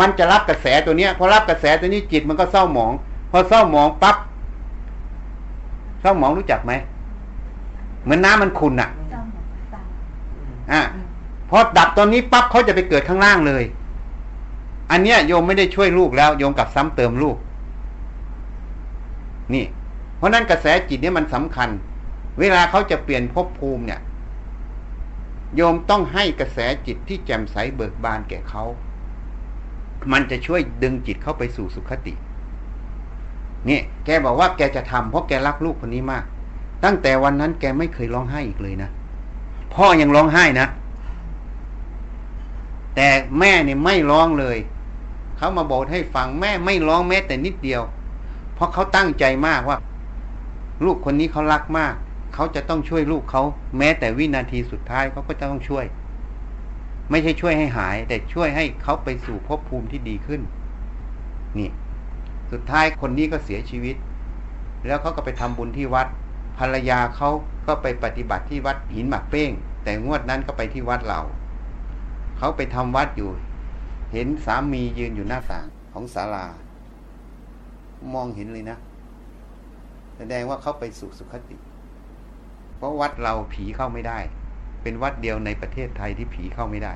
[0.00, 2.92] มันจะรับกระแสตัวเนี้ยพอรับกระแสตัวนี้จิตมันก็เศร้าหมอง
[3.30, 4.16] พอเศร้าหมองปั๊บ
[6.00, 6.72] เศร้าหมองรู้จักไหม
[8.02, 9.40] เหมือนน้ำมันขุ่นอะเจ้าหมู
[9.72, 9.84] สัง
[10.72, 10.82] อะ
[11.50, 13.64] พอดับตอนนี้ปั๊บเขาจะไปเกิดข้างล่างเลย
[14.90, 17.36] อันเนี้ยโยมไม่ได้ช่วยลูกแล้ว โยมกลับซ้ำเติมลูก
[19.54, 19.64] นี่
[20.16, 21.68] เพราะนั้นกระแสจิตเนี่ยมันสำคัญ
[22.38, 24.00] เวลาเขาจะเปลี่ยนภพภูมิเนี่ย
[25.56, 28.64] โยมต้องให้กระแสจิตที่แจ่มใสเบิกบานแก่เขา
[30.12, 32.14] มันจะช่วยดึงจิตเข้าไปสู่สุขติ
[33.68, 36.24] นี่แกบอกว่าแกจะทำเพราะแกรักลูกคนนี้มาก
[36.84, 38.90] ตั้งแต่วันนั้นแกไม่เคยร้องไห้อีกเลยนะ
[39.74, 40.66] พ่อยังร้องไห้นะ
[42.96, 43.08] แต่
[43.38, 44.58] แม่เนี่ยไม่ร้องเลย
[45.36, 47.82] เขามาบอกให้ฟังแม่ไม่ร้องแม้แต่นิดเดียว
[48.54, 49.76] เพราะเขาตั้งใจมากว่า
[50.84, 51.94] ลูกคนนี้เขารักมาก
[52.34, 53.42] เขาจะต้องช่วยลูกเขา
[53.78, 55.84] แม้แต่วินาทีสุดท้ายเขาก็จะต้องช่วย
[57.10, 60.40] ไม่ใช่ช่วยให้หาย แต่ช่วยให้เขาไปสู่ภพภูมิที่ดีขึ้น
[61.58, 61.70] นี่
[62.52, 63.96] สุดท้ายคนนี้ก็เสียชีวิต
[64.86, 66.06] แล้วเขาก็ไปทำบุญที่วัด
[66.58, 67.30] ภรรยาเขา
[67.66, 69.50] ก็ไปปฏิบัติที่วัดหินหมักเป้ง
[69.84, 71.20] แต่งวดนั้นก็ไปที่วัดเรา
[72.38, 73.30] เขาไปทำวัดอยู่
[74.12, 76.46] เห็นสามียืนอยู่หน้าต่างของศาลา
[78.14, 78.76] มองเห็นเลยนะ
[80.16, 81.56] แสดงว่าเขาไปสู่สุขติ
[82.80, 84.18] เพราะวัดเราผีเข้าไม่ได้
[84.82, 86.94] เป็นวัดเดียวในประเทศไทยที่ผีเข้าไม่ได้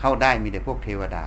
[0.00, 1.24] เข้าได้มีแต่พวกเทวดา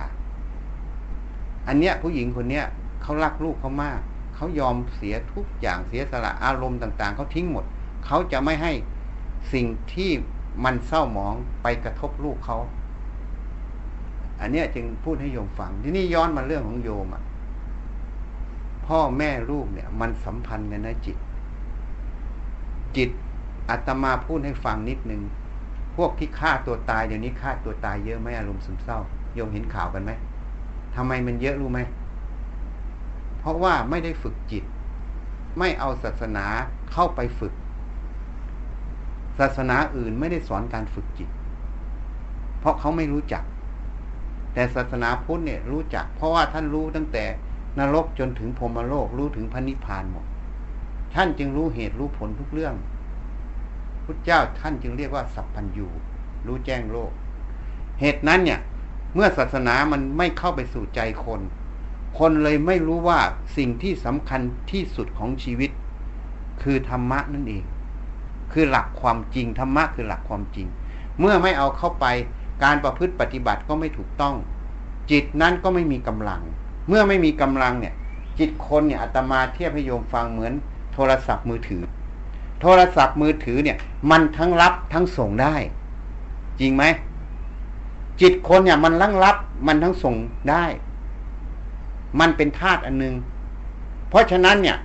[1.68, 2.64] อันเนี้ยผู้หญิงคนเนี้ย
[3.02, 4.00] เขารักลูกเขามาก
[4.34, 7.64] เขายอมเสียทุกอย่างเสียสละอารมณ์ต่าง ๆเขาทิ้งหมด
[8.06, 8.72] เขาจะไม่ให้
[9.52, 10.10] สิ่งที่
[10.64, 12.58] มันเศร้าหมองไปกระทบลูกเขา
[14.40, 17.22] อันเนี้ยจึงพูดให้โยมฟัง ที่นี่ย้อนมาเรื่องของโยมอะ
[18.86, 21.16] พ่อแม่ลูกเนี่ย มันสัมพันธ์กันนะจิต
[22.96, 23.10] จิต
[23.70, 25.22] อาตมาพูดให้ฟังนิดนึง
[25.96, 28.98] พวกที่ฆ่าตัวตายเดี๋ยวนี้ฆ่าตัวตายเยอะไหมอารมณ์ซึมเศร้า
[29.34, 30.12] โยมเห็นข่าวกันไหม
[30.94, 31.80] ทำไมมันเยอะรู้ไหม
[33.38, 34.64] เพราะว่าไม่ได้ฝึกจิต
[35.58, 36.46] ไม่เอาศาสนา
[36.92, 37.54] เข้าไปฝึก
[39.38, 41.28] ศาสนาอื่นไม่ได้สอนการฝึกจิต
[42.60, 43.42] เพราะเขาไม่รู้จัก
[44.54, 47.24] แต่ศาสนาพุทธเนี่ยรู้จัก เพราะว่าท่านรู้ตั้งแต่
[47.78, 50.24] นรกจนถึงพรมโลกรู้ถึงพระนิพพานหมด
[51.14, 52.74] ท่านจึงรู้เหตุรู้ผลทุกเรื่อง
[54.10, 55.86] พุทธเจ้าท่านจึงเรียกว่าสัพพัญญู
[56.46, 57.12] รู้แจ้งโลก
[58.00, 58.60] เหตุนั้นเนี่ย
[59.14, 61.40] เมื่อศาสนามันไม่เข้าไปสู่ใจคน
[62.18, 63.20] คนเลยไม่รู้ว่า
[63.56, 64.40] สิ่งที่สำคัญ
[64.70, 65.70] ที่สุดของชีวิต
[66.62, 67.64] คือธรรมะนั่นเอง
[68.52, 70.66] คือหลักความจริงธรรมะคือหลักความจริง
[71.20, 72.06] เมื่อไม่เอาเข้าไป
[72.64, 74.34] การประพฤติปฏิบัติก็ไม่ถูกต้อง
[75.10, 76.42] จิตนั้นก็ไม่มีกำลัง
[76.88, 77.94] เมื่อไม่มีกำลังเนี่ย
[78.38, 80.52] จิตคนเนี่ยอาตมาเทียบให้โยมฟังเหมือน
[80.92, 81.82] โทรศัพท์มือถือ
[82.60, 83.76] โทรศัพท์มือถือเนี่ย
[84.10, 85.54] มันทั้งรับทั้งส่งได้
[86.60, 86.84] จริงไหม
[88.20, 89.36] จิตคนเนี่ย มันทั้งรับ
[89.66, 90.14] มันทั้งส่ง
[90.50, 90.64] ได้
[92.20, 93.14] มันเป็นธาตุอันหนึง
[94.08, 94.76] เพราะฉะนั้นเนี่ย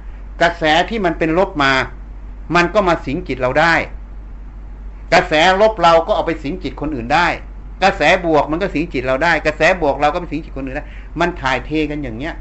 [0.42, 1.72] กระแสที่มันเป็นลบมา
[2.56, 3.74] มันก็มาสิงจิตเราได้
[5.14, 7.28] กระแสลบเราก็เอาไปสิงจิตคนอื่นได้
[7.84, 10.86] กระแสบวกมันก็สิงจิตเราได้ กระแสบวกเราก็ไปสิงจิตคนอื่นได้
[11.20, 12.34] มันถ่ายเทกันอย่างเนี้ย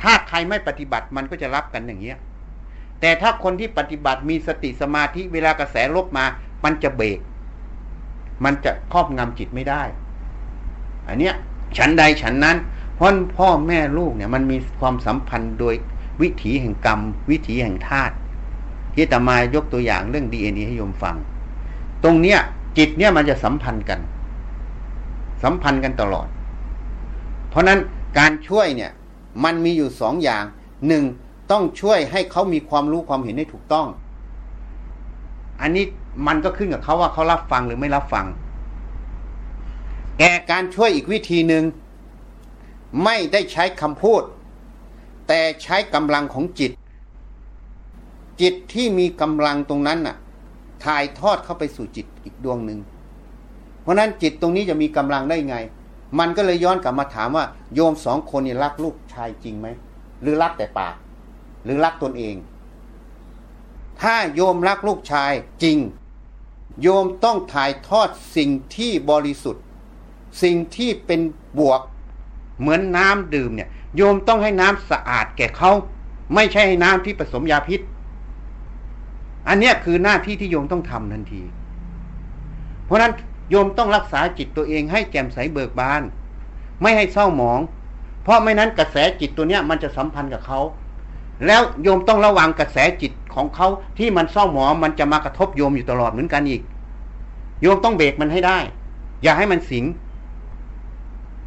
[0.00, 2.16] ถ้าใครไม่ปฏิบัติมันก็จะรับกันอย่างเนี้ย
[3.00, 6.24] แต่ถ้าคนที่ปฏิบัติมีสติสมาธิเวลากระแสลบมา
[6.64, 7.18] มันจะเบรก
[8.44, 9.82] มันจะครอบงำจิตไม่ได้
[11.08, 11.34] อันเนี้ย
[11.78, 12.56] ฉันใดฉันนั้น
[13.00, 15.74] พราะพ่อแม่ลูกเนี่ยมันมีความสัมพันธ์โดย
[16.20, 18.14] วิถีแห่งกรรม วิถีแห่งธาตุ
[18.94, 21.16] ที่ตมายกตัวอย่างเรื่องดีเอ็นให้โยมฟัง
[22.04, 22.38] ตรงเนี้ย
[22.78, 24.00] จิตเนี่ยมันจะสัมพันธ์กัน
[25.42, 26.28] สัมพันธ์กันตลอด
[27.48, 27.78] เพราะนั้น
[28.18, 28.90] การช่วยเนี่ย
[29.44, 30.44] มันมีอยู่สองอย่าง
[30.86, 31.04] หนึ่ง
[31.50, 33.86] ต้องช่วยให้เขามีความรู้ความเห็นให้ถูกต้อง
[35.60, 35.84] อันนี้
[36.26, 38.26] มันก็ขึ้นกับเขาว่าเขารับฟังหรือไม่รับฟัง
[40.18, 41.64] แก่การช่วยอีกวิธีหนึ่ง
[43.04, 44.22] ไม่ได้ใช้คำพูด
[45.28, 46.72] แต่ใช้กำลังของจิต
[48.40, 50.16] จิตที่มีกำลังตรงนั้นน่ะ
[50.84, 52.78] ถ่ายทอดเข้าไปสู่จิตอีกดวงหนึ่ง
[53.82, 55.56] เพราะนั้นจิตตรงนี้จะมีกำลังได้ไง
[56.18, 57.44] มันก็เลยย้อนกลับมาถามว่า
[57.74, 59.68] โยมสองคนนี่รักลูกชายจริงไหม
[60.22, 60.94] หรือรักแต่ปาก
[61.64, 62.36] หรือรักตนเอง
[64.00, 65.32] ถ้าโยมรักลูกชาย
[65.62, 65.78] จริง
[66.82, 69.64] โยมต้องถ่ายทอดสิ่งที่บริสุทธิ์
[70.42, 71.20] สิ่งที่เป็น
[71.58, 71.80] บวก
[72.60, 75.70] เหมือนน้ำดื่มเนี่ย โยมต้องให้น้ำสะอาดแก่เขา
[76.34, 77.80] ไม่ใช่ให้น้ำที่ผสมยาพิษ
[79.48, 81.42] อันนี้คือหน้าที่ที่โยมต้องทำทันที
[82.84, 83.12] เพราะนั้น
[83.50, 86.02] โยมต้องรักษาจิตตัวเองให้แจ่มใสเบิกบาน
[86.82, 87.60] ไม่ให้เศร้าหมอง
[88.22, 90.60] เพราะไม่นั้นกระแสจิตตัวเนี้ยมันจะสัมพันธ์กับเขา
[91.46, 93.68] แล้วโยมต้องระวังกระแสจิตของเขา
[93.98, 96.62] ที่มันเศร้าหมองมันจะมากระทบโยมอยู่ตลอดเหมือนกันอีก
[97.62, 98.58] โยมต้องเบรกมันให้ได้
[99.22, 99.84] อย่าให้มันสิง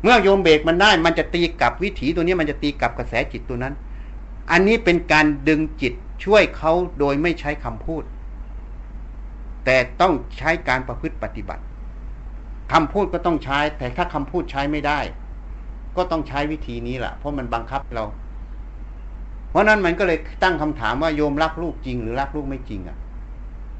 [0.04, 3.74] เมื่อโยมเบรกมันได้ มันจะตีกลับวิถีตัวนี้มันจะตีกลับกระแสจิตตัวนั้น
[4.52, 8.04] อันนี้เป็นการดึงจิตช่วยเขาโดยไม่ใช้คำพูด
[9.66, 11.64] แต่ต้องใช้การประพฤติปฏิบัติ
[12.74, 15.00] คำพูดก็ต้องใช้ แต่ถ้าคำพูดใช้ไม่ได้
[15.98, 18.06] ก็ต้องใช้วิธีนี้แหละเพราะมันบังคับเรา
[19.54, 22.98] เพราะนั้นมันก็เลยตั้งคำถามว่าโยมรักลูกจริง หรือรักลูกไม่จริงอะ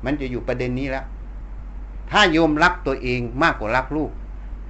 [0.06, 1.06] มันจะอยู่ประเด็นนี้แล้ว
[2.12, 4.12] ถ้าโยมรักตัวเองมากกว่ารักลูก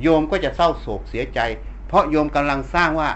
[0.02, 1.40] โยมก็จะเศร้าโศกเสียใจ
[1.88, 3.10] เพราะโยมกำลังสร้างว่า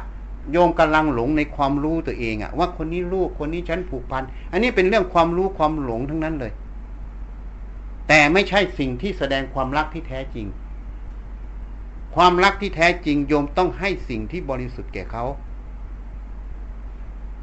[0.52, 6.52] โยมกำลังหลงในความรู้ตัวเองอะว่าคนนี้ลูกคนนี้ฉันผูกพัน อันนี้เป็นเรื่องความรู้ความหลงทั้งนั้นเลย
[8.08, 10.48] แต่ไม่ใช่สิ่งที่แสดงความรักที่แท้จริง
[12.16, 15.24] ความรักที่แท้จริง โยมต้องให้สิ่งที่บริสุทธิ์แก่เขา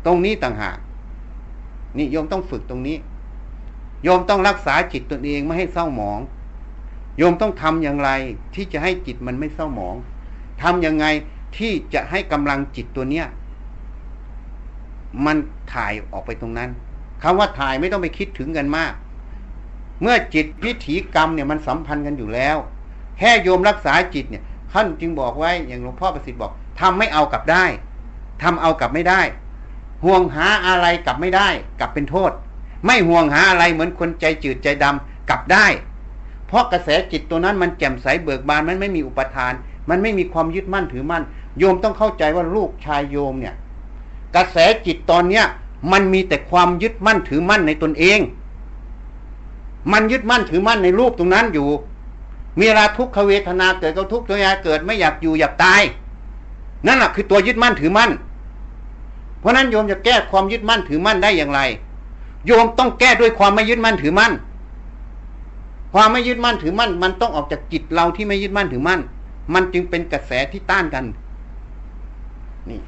[0.07, 0.78] ตรงนี้ต่างหาก
[1.96, 2.96] นี่โยมต้องฝึกตรงนี้
[4.05, 6.20] โยมต้องรักษาจิตตนเองไม่ให้เศร้าหมอง
[7.18, 8.11] โยมต้องทำอย่างไร
[8.55, 9.96] ที่จะให้จิตมันไม่เศร้าหมอง
[10.62, 11.07] ทำยังไง
[11.59, 13.26] ที่จะให้กำลังจิตตัวเนี้ย
[15.26, 15.36] มัน
[15.72, 16.70] ถ่ายออกไปตรงนั้น
[17.22, 18.92] คำว่าถ่ายไม่ต้องไปคิดถึงกันมาก
[20.02, 22.57] เมื่อจิตพิถีกรรมเนี่ยมันสัมพันธ์กันอยู่แล้ว
[23.18, 24.42] แค่โยมรักษาจิตเนี่ย
[24.72, 27.64] ท่านจึงบอกไว้อย่างหลวงพ่อประสิทธิ์บอกทำไม่เอากลับได้
[28.42, 29.20] ทำเอากลับไม่ได้
[30.05, 31.49] ห่วงหาอะไรกลับไม่ได้
[31.80, 32.32] กลับเป็นโทษ
[32.86, 35.66] ไม่ห่วงหาอะไรเหมือนคนใจจืดใจดำกลับได้
[36.47, 39.53] เพราะกระแสจิตตัวนั้นมันแจ่มใสเบิกบานมันไม่มีอุปทาน
[39.88, 41.22] มันไม่มีความยึดมั่นถือมั่น
[41.59, 43.55] โยมต้องเข้าใจว่าลูกชายโยมเนี่ย
[44.34, 45.45] กระแสจิตตอนเนี้ย
[45.92, 48.18] มันมีแต่ความยึดมั่นถือมั่นในตนเอง
[49.92, 51.68] มันยึดมั่นถือมั่นในรูปตรงนั้นอยู่
[52.59, 55.82] มีเวลาทุกขเวทนาเกิดก็ทุกข์ตัวอยาเกิดไม่อยากอยู่อยากตาย
[56.86, 58.11] นั่นแหละคือตัวยึดมั่นถือมั่น
[59.45, 61.61] เพราะนั้นโยมจะแก้ความยึดมั่นถือมั่นได้อย่างไร
[62.47, 64.32] โยมต้องแก้ด้วยความไม่ยึดมั่นถือมั่น
[65.92, 69.01] ความไม่ยึดมั่นถือมั่น มันต้องออกจากจิตเราที่ไม่ยึดมั่นถือมั่น
[69.55, 71.05] มันจึงเป็นกระแสที่ต้านกัน
[72.70, 72.80] นี่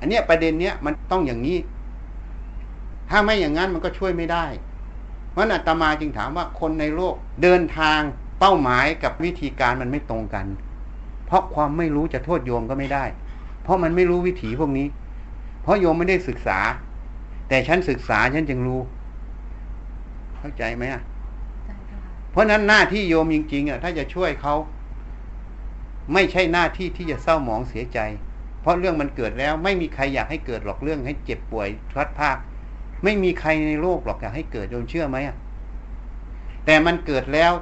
[0.00, 1.58] อันเนี้ยประเด็นเนี้ยมันต้องอย่างนี้
[3.10, 4.44] ถ้าไม่อย่างนั้นมันก็ช่วยไม่ได้
[5.30, 8.00] เพราะอาตมาจึงถามว่าคนในโลกเดินทาง
[8.40, 10.46] เป้าหมายกับวิธีการมันไม่ตรงกัน
[11.26, 13.04] เพราะความไม่รู้จะโทษโยมก็ไม่ได้
[13.62, 14.86] เพราะมันไม่รู้วิถีพวกนี้
[15.64, 16.58] เพราะโยมไม่ได้ศึกษา
[17.48, 18.80] แต่ฉันศึกษาฉันจึงรู้
[20.38, 21.02] เข้าใจไหมอะ
[22.30, 24.54] เพราะนั้นหน้าที่โยมจริงๆอะถ้าจะช่วยเขา
[26.12, 27.98] ไม่ใช่หน้าที่ที่จะเศร้าหมองเสียใจ
[28.60, 32.38] เพราะเรื่องมันเกิดแล้ว ไม่มีใครอยากให้เกิดหรอกเรื่องให้เจ็บป่วยพลัดพราก
[33.04, 35.36] ไม่มีใครในโลกหรอกอยากให้เกิดโยมเชื่อไหมอะ
[36.64, 37.52] แต่มันเกิดแล้ว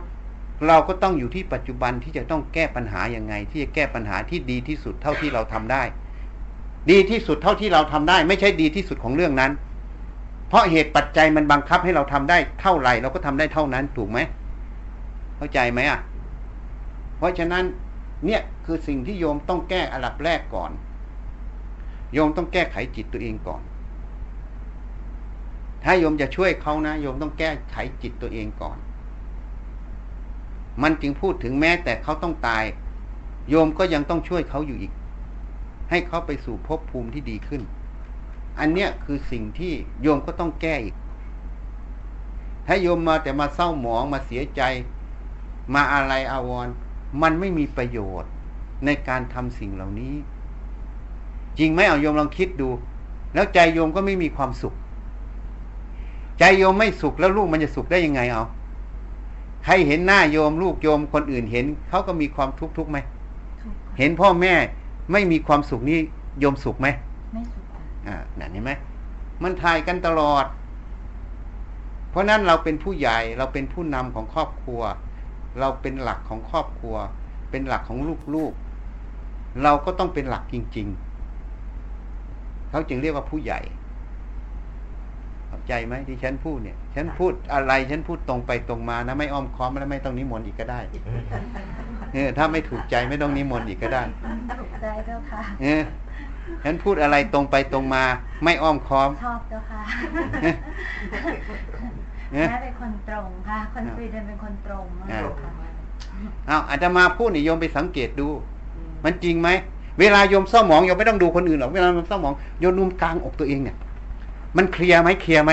[0.66, 5.82] เราก็ต้องอยู่ที่ปัจจุบันที่จะต้องแก้ปัญหายังไง ที่จะแก้ปัญหาที่ดีที่สุดเท่าที่เราทำได้
[6.90, 9.52] ดีที่สุดเท่าที่เราทำได้ ไม่ใช่ดีที่สุดของเรื่องนั้น
[10.48, 14.18] เพราะเหตุปัจจัยมันบังคับให้เราทำได้เท่าไหร่เราก็ทำได้เท่านั้นถูกไหม
[15.36, 16.00] เข้าใจไหมอะ
[17.16, 17.64] เพราะฉะนั้น
[18.26, 20.70] เนี่ยคือสิ่งที่โยมต้องแก้อันดับแรกก่อน
[22.12, 23.62] โยมต้องแก้ไขจิตตัวเองก่อน
[25.84, 28.76] ถ้าโยมจะช่วยเขานะโยมต้องแก้ไขจิตตัวเองก่อน
[30.82, 32.64] มันจึงพูดถึงแม้แต่เขาต้องตาย
[33.50, 34.92] โยมก็ยังต้องช่วยเขาอยู่อีก
[35.92, 37.62] ให้เขาไปสู่ภพภูมิที่ดีขึ้น
[38.58, 39.72] อันเนี้ยคือสิ่งที่
[40.02, 40.96] โยมก็ต้องแก้อีก
[42.66, 44.62] ถ้าโยมมาแต่มาเศร้าหมองมาเสียใจ
[45.74, 46.74] มาอะไรอาวรณ์
[47.22, 48.30] มันไม่มีประโยชน์
[48.84, 50.14] ในการทำสิ่งเหล่านี้
[51.58, 52.68] จริงไหมเอาโยมลองคิดดู
[53.34, 54.74] แล้วใจโยมก็ไม่มีความสุข
[56.38, 58.44] ใจโยมไม่สุขแล้วลูกมันจะสุขได้ยังไงเอา
[59.64, 62.98] ใครเห็นหน้าโยมลูกโยมคนอื่นเห็นเขาก็มีความทุกข์ทุกข์ไหม
[63.60, 64.54] ถูกค่ะเห็นพ่อแม่
[65.12, 65.98] ไม่มีความสุขนี่
[66.40, 66.88] โยมสุขไหม
[67.32, 68.72] ไม่สุขค่ะอ่านั่นเห็นไหม
[69.42, 70.44] มันถ่ายกันตลอด
[72.10, 74.80] เพราะนั้นเราเป็นผู้ใหญ่เราเป็นผู้นำของครอบครัว
[75.60, 76.96] เราเป็นหลักของครอบครัว
[77.50, 77.98] เป็นหลักของ
[78.34, 80.88] ลูกๆ เราก็ต้องเป็นหลักจริง
[81.74, 83.60] ๆ เขาจึงเรียกว่าผู้ใหญ่
[85.52, 90.80] เข้าใจไหมที่ฉันพูดเนี่ย ฉันพูดอะไรฉันพูดตรงไปตรงมานะไม่อ้อมค้อมและไม่ต้องนิมนต์อีกก็ได้
[92.14, 94.02] เออถ้าไม่ถูกใจไม่ต้องนิมนต์อีกก็ได้
[94.58, 95.82] ถูกใจเจ้าค่ะเออ
[96.64, 98.04] ฉันพูดอะไรตรงไปตรงมา
[98.44, 99.80] ไม่อ้อมค้อมชอบเจ้าค่ะ
[102.32, 105.50] เอ๊ะแม่เป็นคนตรงค่ะ คนสวีเดนเป็นคนตรงมากอ่าค่ะ
[106.46, 108.28] เอาอาจจะมาพูดนี่โยมไปสังเกตดู
[109.04, 109.48] มันจริงไหม
[110.00, 113.76] เวลาโยมเศร้าหมองโยมไม่ต้องดูคนอื่นหรอกเวลาโยมเศร้าหมองโยมดูกลางอกตัวเองเนี่ย
[114.56, 115.52] มันเคลียร์ไหมเคลียร์ไหม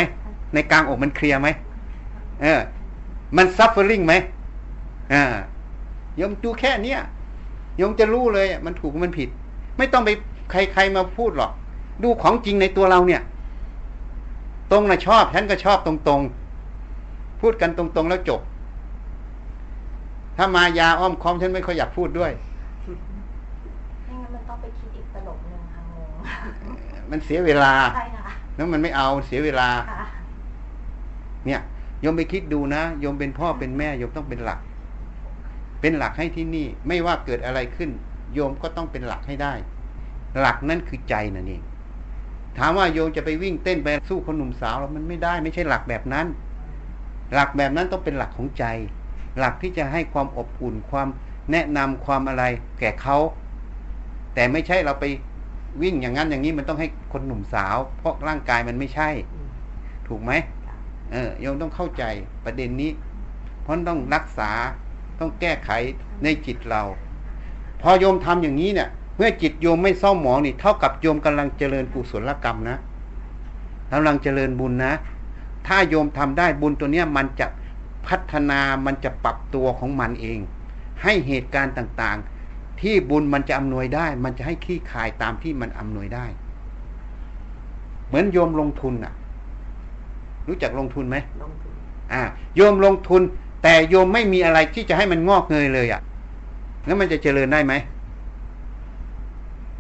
[0.54, 1.48] ในกลางอกมันเคลียร์ไหม
[2.42, 2.62] เออ
[3.38, 4.14] มัน suffering ไหม
[5.14, 5.24] อ่า
[6.18, 7.00] โยมดูแค่เนี้ย
[7.78, 9.30] โยมจะรู้เลยอะมันถูกมันผิด
[9.78, 10.10] ไม่ต้องไป
[10.52, 11.52] ใครๆมาพูดหรอก
[12.04, 13.22] ดูของจริงในตัวเราเนี่ย
[14.72, 18.42] ตรงนะชอบฉันก็ชอบตรงๆ พูดกันตรงๆแล้วจบ
[20.38, 22.32] ถ้ามายาอ้อมค้อมฉันไม่ค่อยอยากพูดด้วย
[24.06, 30.06] ไม่งั้นมันต้องไปคิดอีกตลบหนึ่งค่ะงงมันเสียเวลาใช่ค่ะ แล้วมันไม่เอาเสียเวลาค่ะ
[31.46, 31.62] เนี่ย
[32.02, 34.60] โยมไปคิดดูนะโยมเป็นพ่อเป็นแม่โยมต้องเป็นหลัก
[35.82, 37.90] เป็นหลักให้ที่นี่ ไม่ว่าเกิดอะไรขึ้น
[38.34, 39.54] โยมก็ต้องเป็นหลักให้ได้
[40.40, 41.62] หลักนั่นคือใจนั่นเอง
[42.58, 46.28] ถามว่าโยมจะไปวิ่งเต้นไปสู้คนหนุ่มสาวแล้วมันไม่ได้ไม่ใช่หลักแบบนั้น
[47.34, 48.66] หลักแบบนั้นต้องเป็นหลักของใจ
[49.38, 51.08] หลักที่จะให้ความอบอุ่นความ
[51.52, 52.44] แนะนำความอะไร
[52.80, 53.18] แก่เขา
[54.34, 55.06] แต่ไม่ใช่เราไป
[55.82, 59.10] วิ่งอย่างนั้นอย่างนี้มันต้องให้คนหนุ่มสาว เพราะร่างกายมันไม่ใช่
[60.08, 60.32] ถูกไหม
[61.12, 62.04] เออโยมต้องเข้าใจ
[62.46, 62.92] ประเด็นนี้
[63.62, 64.52] เพราะต้องรักษา
[65.20, 65.72] ต้องแก้ไข
[66.24, 66.84] ในจิตเรา
[67.82, 72.78] พอโยมทำอย่างนี้เนี่ย เมื่อจิตโยมไม่เศร้าหมองนี่ เท่ากับโยมกำลังเจริญกุศลกรรมนะ
[73.92, 74.94] กำลังเจริญบุญนะ
[75.68, 77.48] ถ้าโยมทำได้บุญตัวเนี้ยมันจะ
[78.08, 80.40] พัฒนามันจะปรับตัวของมันเอง
[81.04, 82.39] ให้เหตุการณ์ต่างๆ
[82.82, 86.26] ที่บุญมันจะอำนวยได้ มันจะให้ขี้คายตามที่มันอำนวยได้
[88.08, 89.14] เหมือนโยมลงทุนอะ
[90.48, 91.74] รู้จักลงทุนไหมลงทุน
[92.14, 92.22] อ่า
[92.56, 93.22] โยมลงทุน
[93.64, 96.02] แต่โยมไม่มีอะไรที่จะให้มันงอกเงยเลยอะ่ะ
[96.86, 97.74] แล้วมันจะเจริญได้ไหม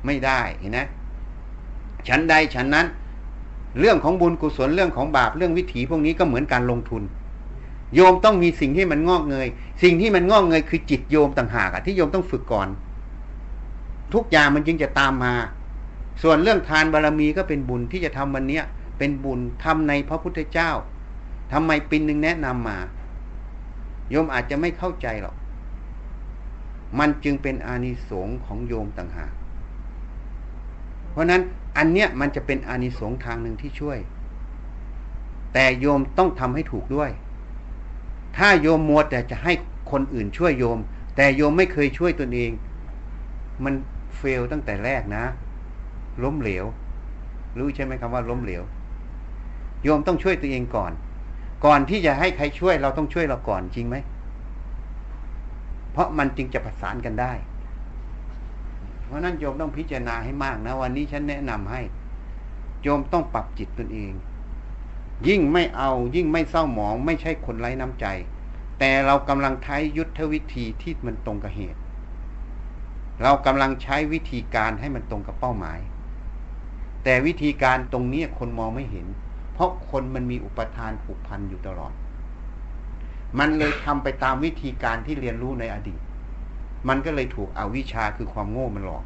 [0.05, 0.87] ไม่ได้เห็นนะ
[2.07, 2.87] ฉันใดฉันนั้น
[3.79, 7.03] เรื่องของบุญกุศลเรื่องของบาปเรื่องวิถีพวกนี้ก็เหมือนการลงทุน
[7.95, 9.47] โยมต้องมีสิ่งที่มันงอกเงย
[9.83, 12.67] สิ่งที่มันงอกเงยคือจิตโยมต่างหากอะที่โยมต้องฝึกก่อน
[14.13, 15.33] ทุกอย่างมันจึงจะตามมา
[16.21, 18.63] ส่วนเรื่องทานบารมีก็เป็นบุญที่จะทำวันเนี้ย
[18.97, 20.71] เป็นบุญทำในพระพุทธเจ้า
[21.51, 22.77] ทำไมปินหนึ่งแนะนำมา
[24.09, 25.35] โยมอาจจะไม่เข้าใจหรอก
[26.99, 29.33] มันจึงเป็นอานิสงส์ของโยมต่างหาก
[31.11, 31.41] เพราะนั้น
[31.77, 33.97] อันเนี้ยมันจะเป็นอานิสงส์ทางหนึ่งที่ช่วย
[35.53, 37.11] แต่โยมต้องทำให้ถูกด้วย
[38.37, 39.53] ถ้าโยมมัวแต่จะให้
[39.91, 40.79] คนอื่นช่วยโยม
[41.15, 42.51] แต่โยมไม่เคยช่วยตนเอง
[43.63, 43.73] มัน
[44.19, 45.23] เฟลตั้งแต่แรกนะ
[46.23, 46.65] ล้มเหลว
[47.57, 48.63] รู้ใช่ไหมคำว่าล้มเหลว
[49.83, 50.91] โยมต้องช่วยตัวเองก่อน
[51.65, 53.95] ก่อนที่จะให้ใครช่วยเราต้องช่วยเราก่อนจริงไหม
[55.91, 57.33] เพราะมันจึงจะประสานกันได้
[59.05, 61.81] เพราะนั้นโยมต้องพิจารณาให้มากนะ วันนี้ฉันแนะนำให้
[62.81, 64.13] โยมต้องปรับจิตตนเอง
[65.27, 68.05] ยิ่งไม่เอายิ่งไม่เศร้าหมอง ไม่ใช่คนไร้น้ำใจ
[68.79, 71.79] แต่เรากำลังใช้ยุทธวิธีที่มันตรงกับเหตุ
[73.21, 75.79] เรากำลังใช้วิธีการให้มันตรงกับเป้าหมาย
[77.03, 79.07] แต่วิธีการตรงนี้คนมองไม่เห็น
[79.53, 81.93] เพราะคนมันมีอุปทานผูกพันอยู่ตลอด
[83.39, 86.01] มันเลยทำไปตามวิธีการที่เรียนรู้ในอดีต
[86.87, 89.03] มันก็เลยถูกอวิชชาคือความโง่มันหลอก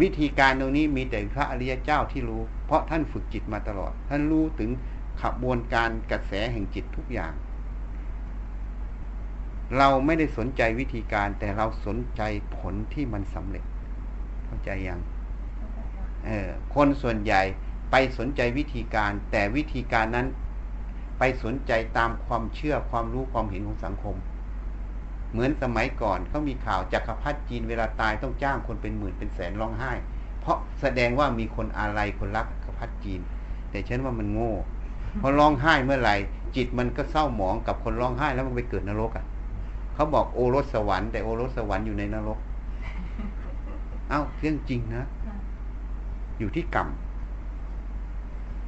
[0.00, 4.70] วิธีการตรงนี้มีแต่พระอริยเจ้าที่รู้ เพราะท่านฝึกจิตมาตลอด ท่านรู้ถึง
[5.22, 7.32] ขบวนการกระแสแห่งจิตทุกอย่าง
[9.78, 12.22] เราไม่ได้สนใจวิธีการ แต่เราสนใจ
[12.56, 13.64] ผลที่มันสำเร็จ
[14.46, 15.00] เข้าใจยัง
[16.24, 17.42] เออคนส่วนใหญ่
[17.90, 20.26] ไปสนใจวิธีการ แต่วิธีการนั้น
[21.18, 24.16] ไปสนใจตามความเชื่อความรู้ความเห็นของสังคม
[25.30, 29.92] เหมือนสมัยก่อนเขามีข่าวจักรพรรดิจีนเวลาตายต้องจ้างคนเป็นหมื่นเป็นแสนร้องไห้
[30.40, 33.20] เพราะแสดงว่ามีคนอาลัยคนรักจักรพรรดิจีน
[33.70, 34.54] แต่ฉันว่ามันโง่
[35.20, 36.16] พอร้องไห้เมื่อไหร่
[36.56, 39.24] จิตมันก็เศร้าหมองกับคนร้องไห้แล้วมันไปเกิดนรกอะ
[39.94, 42.38] เขาบอกโอรสสวรรค์แต่โอรสสวรรค์อยู่ในนรก
[44.08, 45.04] เอ้าเรื่องจริงนะ
[46.38, 46.88] อยู่ที่กรรม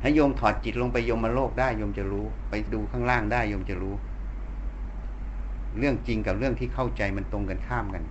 [0.01, 3.95] ถ้าโยมถอดจิตลงไปโยมมาโลกได้โยมจะรู้ ไปดูข้างล่างได้โยมจะรู้
[5.79, 8.05] เรื่องจริงกับเรื่องที่เข้าใจมันตรงกันข้ามกัน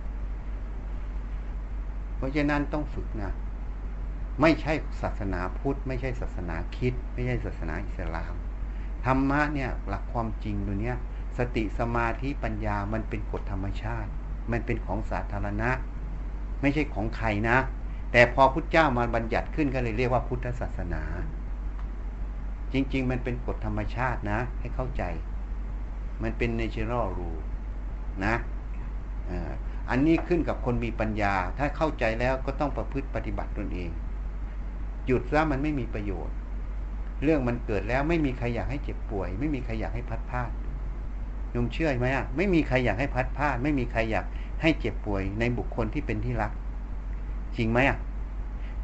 [2.16, 3.30] เพราะฉะนั้นต้องฝึกนะ
[4.40, 8.34] ไม่ใช่ศาสนาพุทธ ไม่ใช่ศาสนาคริด ไม่ใช่ศาสนาอิสลาม
[9.04, 10.96] ธรรมะเนี่ย หลักความจริงตัวเนี้ย
[11.38, 14.10] สติสมาธิปัญญามันเป็นกฎธรรมชาติ
[14.52, 15.70] มันเป็นของสาธารณะ
[16.60, 17.56] ไม่ใช่ของใครนะ
[18.12, 21.02] แต่พอพุทธเจ้ามาบัญญัติขึ้นก็เลยเรียกว่าพุทธศาสนา
[22.72, 25.02] จริง ๆ มันเป็นกฎธรรมชาตินะ ให้เข้าใจ
[26.22, 27.42] มันเป็น natural rule
[28.24, 28.34] นะ
[29.90, 33.90] อันนี้ขึ้นกับคนมีปัญญา ถ้าเข้าใจแล้วก็ต้องประพฤติปฏิบัติตนเอง
[35.06, 36.36] หยุดซะมันไม่มีประโยชน์
[37.22, 40.50] เรื่องมันเกิดแล้วไม่มีใครอยากให้เจ็บป่วย ไม่มีใครอยากให้พัดพลาด
[41.54, 44.26] ยมเชื่อไหมอะไม่มีใครอยากให้พัดพลาด ไม่มีใครอยาก
[44.62, 46.52] ให้เจ็บป่วยในบุคคลที่เป็นที่รัก
[47.56, 47.98] จริงไหมอะ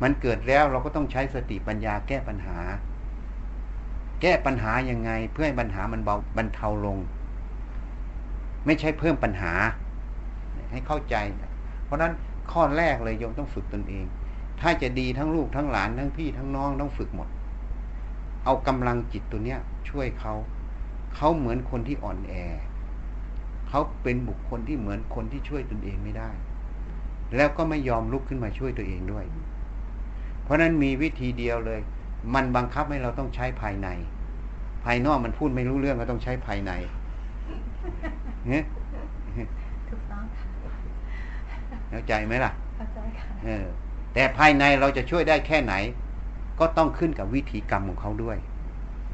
[0.03, 2.59] มันเกิดแล้วเราก็ต้องใช้สติปัญญาแก้ปัญหา
[4.21, 6.99] แก้ปัญหายังไง เพื่อให้ปัญหามันเบาบรรเทาลง
[8.67, 9.53] ไม่ใช่เพิ่มปัญหา
[10.71, 11.17] ให้เข้าใจ
[11.85, 12.13] เพราะนั้น
[12.53, 14.05] ข้อแรกเลยโยมต้องฝึกตนเอง
[14.61, 17.29] ถ้าจะดีทั้งลูกทั้งหลานทั้งพี่ทั้งน้องต้องฝึกหมด
[18.45, 20.35] เอากำลังจิตตัวเนี้ย ช่วยเขา
[21.17, 22.33] เขาเหมือนคนที่อ่อนแอ
[23.69, 26.31] เขาเป็นบุคคลที่เหมือนคนที่ช่วยตนเองไม่ได้
[27.37, 29.25] แล้วก็ไม่ยอมลุกขึ้นมาช่วยตัวเองด้วย
[30.43, 31.81] เพราะนั้นมีวิธีเดียวเลย
[32.35, 33.89] มันบังคับให้เราต้องใช้ภายใน
[34.85, 36.73] ภายนอกมันพูดไม่รู้เรื่องก็ต้องใช้ภายใน
[38.49, 38.65] เนี่ย
[39.89, 40.47] ถูกต้องค่ะ
[41.91, 43.65] เข้าใจไหมล่ะเข้าใจค่ะเออ
[44.15, 45.75] แต่ภายในเราจะช่วยได้แค่ไหน
[46.61, 48.39] ก็ต้องขึ้นกับวิธีกรรมของเขาด้วย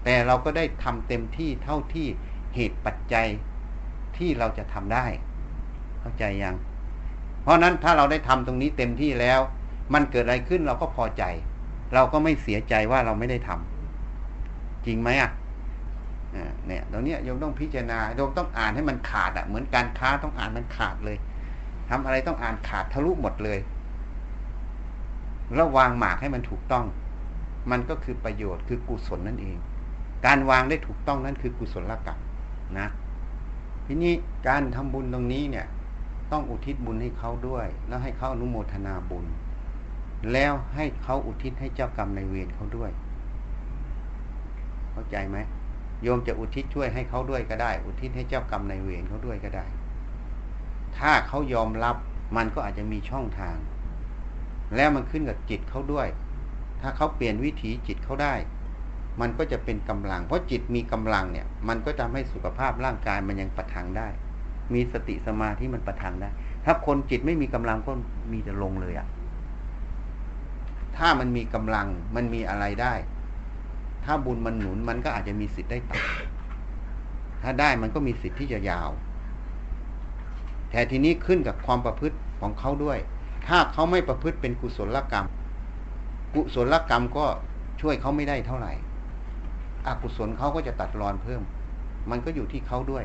[0.09, 2.07] แต่เราก็ได้ทำเต็มที่เท่าที่
[2.55, 3.27] เหตุปัจจัย
[4.17, 5.07] ที่เราจะทำได้
[6.01, 6.57] เข้าใจยัง
[7.43, 9.41] เพราะนั้นถ้าเราได้ทำตรงนี้เต็มที่แล้ว
[9.95, 11.25] มันเกิดอะไรขึ้นเราก็พอใจ
[11.95, 15.31] เราก็ไม่เสียใจว่าเราไม่ได้ทำจริงไหมอะ
[16.67, 21.19] เนี่ยตรงนี้ยโยมต้องพิจารณาโยมต้องอ่านให้มันขาดอะ เหมือนการค้าต้องอ่านมันขาดเลย
[21.91, 23.59] ทำอะไรต้องอ่านขาดทะลุหมดเลย
[25.55, 26.85] แล้ววางหมากให้มันถูกต้อง
[27.71, 29.57] มันก็คือประโยชน์คือกุศลนั่นเอง
[30.25, 32.19] การวางได้ถูกต้องนั่นคือกุศลกรรม
[32.79, 32.89] นะ
[33.87, 34.13] ทีนี้
[34.49, 35.67] การทำบุญตรงนี้เนี่ย
[36.33, 39.27] ต้องอุทิศบุญให้เขาด้วย แล้วให้เขาอนุโมทนาบุญ
[40.33, 42.91] แล้วให้เขาอุทิศให้เจ้ากรรมในเวรเขาด้วย
[44.93, 45.37] เข้าใจไหม
[46.03, 49.65] โยมจะอุทิศช่วยให้เขาด้วยก็ได้ อุทิศให้เจ้ากรรมในเวรเขาด้วยก็ได้
[50.99, 51.97] ถ้าเขายอมรับ
[52.37, 53.57] มันก็อาจจะมีช่องทาง
[54.77, 56.09] แล้วมันขึ้นกับจิตเขาด้วย
[56.81, 58.35] ถ้าเขาเปลี่ยนวิถีจิตเขาได้
[59.21, 64.09] มันก็จะเป็นกำลัง เพราะจิตมีกำลังเนี่ย มันก็ทำให้สุขภาพร่างกายมันยังประทังได้
[64.75, 66.29] มีสติสมาธิมันประทังได้
[66.65, 67.93] ถ้าคนจิตไม่มีกำลังก็
[68.33, 69.07] มีแต่ลงเลยอะ่ะ
[70.97, 71.87] ถ้ามันมีกำลัง
[72.17, 72.95] มันมีอะไรได้
[74.05, 78.91] ถ้าบุญมันหนุนมันก็อาจจะมีสิทธิ์ได้ต่ำถ้าได้มันก็มีสิทธิ์ที่จะยาว
[80.71, 82.99] แต่ทีนี้ขึ้นกับความประพฤติของเขาด้วย
[83.47, 85.27] ถ้าเขาไม่ประพฤติเป็นกุศลกรรม
[86.35, 87.27] กุศลกรรมก็
[87.81, 88.73] ช่วยเขาไม่ได้เท่าไหร่
[89.87, 91.43] อกุศลเขาก็จะตัดรอนเพิ่ม
[92.11, 93.05] มันก็อยู่ที่เขาด้วย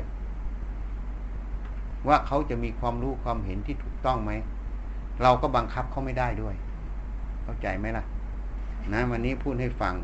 [2.08, 4.32] ว่าเขาจะมีความรู้ความเห็นที่ถูกต้องไหม
[5.22, 6.54] เราก็บังคับเขาไม่ได้ด้วย
[7.44, 8.04] เข้าใจไหมล่ะ
[8.92, 9.94] นะ วันนี้พูดให้ฟัง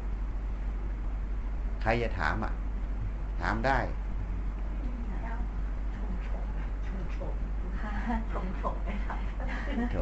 [1.83, 2.53] ใครจะถามอะ
[3.41, 3.79] ถามได้
[9.93, 9.97] โถ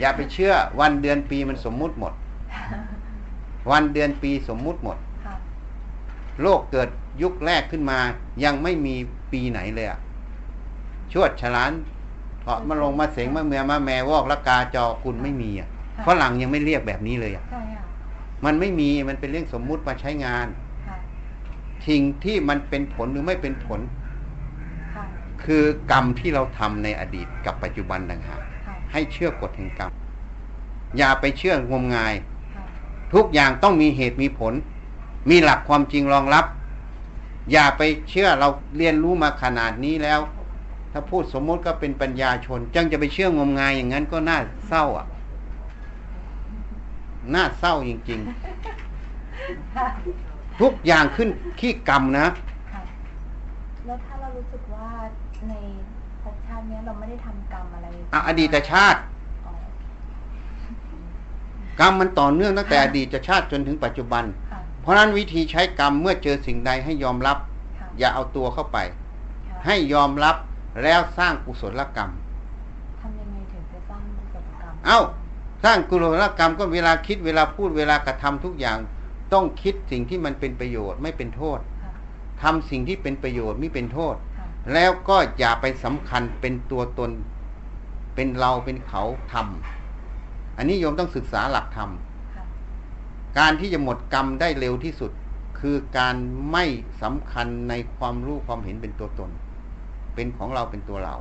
[0.00, 2.12] อย่าไปเชื่อ วันเดือนปีมันสมมุติหมด
[3.70, 4.96] วันเดือนปีสมมุติหมด
[6.42, 6.88] โลกเกิด
[7.22, 7.98] ยุคแรกขึ้นมา
[8.44, 8.94] ยังไม่มี
[9.32, 9.98] ปีไหนเลยอะ
[11.12, 11.70] ชวดฉลาน
[12.40, 17.84] เถาะมาลงมาเสงมาเมียมาแมวอกละกาจอกุลไม่มีอะค่ะฝรั่งยังไม่เรียกแบบนี้เลยอะใช่ค่ะ
[18.44, 20.46] มันไม่มีมันเป็นเรื่องสมมุติมาใช้งาน
[20.86, 20.96] ค่ะ
[21.88, 23.80] สิ่งที่มันเป็นผลหรือไม่เป็นผล
[24.94, 25.04] ค่ะ
[25.44, 29.90] คือกรรมที่เราทำในอดีตกับปัจจุบันต่างหากค่ะให้เชื่อกฎแห่งกรรม
[30.98, 32.14] อย่าไปเชื่องมงาย
[32.54, 32.64] ค่ะ
[33.14, 34.54] ทุกอย่างต้องมีเหตุมีผล
[35.30, 36.44] มีหลักความจริงรองรับ
[37.52, 40.20] อย่าไปเชื่อเราเรียนรู้มาขนาดนี้แล้ว
[40.92, 45.06] ถ้าพูดสมมติก็เป็นปัญญาชน จังจะไปเชื่องมงายอย่างนั้นก็น่าเศร้าอะ
[47.34, 48.20] น่าเศร้าจริง
[49.76, 51.28] ค่ะๆทุกอย่างขึ้น
[51.60, 52.26] ขี้กรรมนะ
[52.72, 52.82] ค่ะ
[53.86, 54.88] แล้วถ้าเรารู้สึกว่า
[55.48, 55.54] ใน
[56.22, 59.00] ภพชาติเนี้ยเราไม่ได้ทำกรรมอะไรอะอดีตชาติ
[59.46, 59.52] อ๋อ
[61.80, 64.45] กรรมมันต่อเนื่องตั้งแต่อดีตชาติจนถึงปัจจุบันค่ะ
[64.86, 67.38] เพราะฉะนั้นวิธีใช้กรรมเมื่อเจอสิ่งใดให้ยอมรับ
[67.78, 68.78] ค่ะอย่าเอาตัวเข้าไป
[69.48, 70.36] ค่ะให้ยอมรับ
[70.82, 72.10] แล้วสร้างกุศลกรรม
[73.00, 75.00] ทำยังไงถึงจะสร้างกุศลกรรม เอ้า
[75.64, 78.78] สร้างกุศลกรรมก็เวลาคิดเวลาพูดเวลากระทำทุกอย่าง
[79.32, 81.92] ต้องคิดสิ่งที่มันเป็นประโยชน์ไม่เป็นโทษค่ะ
[82.42, 87.10] ทำสิ่งที่เป็นประโยชน์ไม่เป็นโทษค่ะแล้วก็อย่าไปสำคัญเป็นตัวตน
[88.14, 92.15] เป็นเราเป็นเขาทำอันนี้โยมต้องศึกษาหลักธรรมค่ะ
[93.38, 95.10] การที่จะหมดกรรมได้เร็วที่สุด
[95.58, 96.16] คือการ
[96.52, 96.64] ไม่
[97.02, 99.30] สำคัญในความรู้ความเห็นเป็นตัวตน
[100.14, 101.14] เป็นของเราเป็นตัวเรา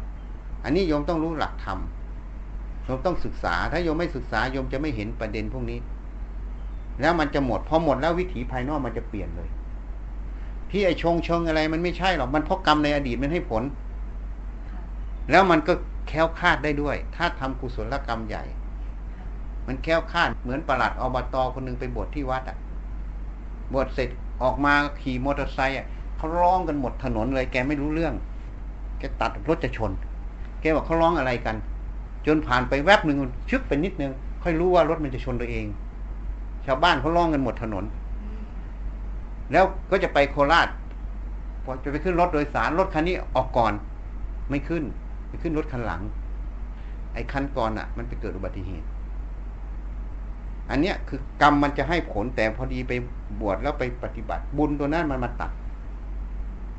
[0.63, 1.79] อันนี้โยมต้องรู้หลักธรรม
[2.83, 5.79] โยมต้องศึกษา ถ้าโยมไม่ศึกษาโยมจะไม่เห็นประเด็นพวกนี้
[7.01, 9.49] แล้วมันจะหมดพอหมดแล้ววิถีภายนอกมันจะเปลี่ยนเลย
[10.71, 13.63] ที่ไอชงชงอะไร มันไม่ใช่หรอกมันเพราะกรรมในอดีตมันให้ผล
[15.31, 15.73] แล้วมันก็
[16.07, 18.43] แค้วคาดได้ด้วย ถ้าทำกุศลกรรมใหญ่
[19.67, 22.57] มันแค้วคาดเหมือนประหลัดอบตอคนหนึงไปบวชที่วัดอะ
[23.73, 24.09] บวชเสร็จ
[24.43, 25.85] ออกมาขี่มอเตอร์ไซค์อะ
[26.17, 28.13] เขาร้องกันหมดถนนเลย แกไม่รู้เรื่อง
[28.99, 29.91] แกตัดรถจะชน
[30.61, 31.55] แกบอกเขาร้องอะไรกัน
[32.25, 33.17] จนผ่านไปแวบหนึ่ง
[33.49, 34.11] ชึกไปนิดนึง
[34.43, 35.65] ค่อยรู้ว่ารถมันจะชนตัวเอง
[36.65, 37.85] ชาวบ้านเขาร้องกันหมดถนน
[39.51, 40.67] แล้วก็จะไปโคราช
[41.63, 43.73] พอจะไปขึ้นรถโดยสารรถคันนี้ออกก่อน
[44.49, 44.83] ไม่ขึ้น
[45.29, 46.01] ไปขึ้นรถคันหลัง
[47.13, 48.87] ไอ้คันก่อนอะ มันไปเกิดอุบัติเหตุ
[50.69, 52.91] อันเนี้ยคือกรรมมันจะให้ผลแต่พอดีไป
[53.41, 55.51] บวชแล้วไปปฏิบัติ บุญตัวนั้นมันมาตัด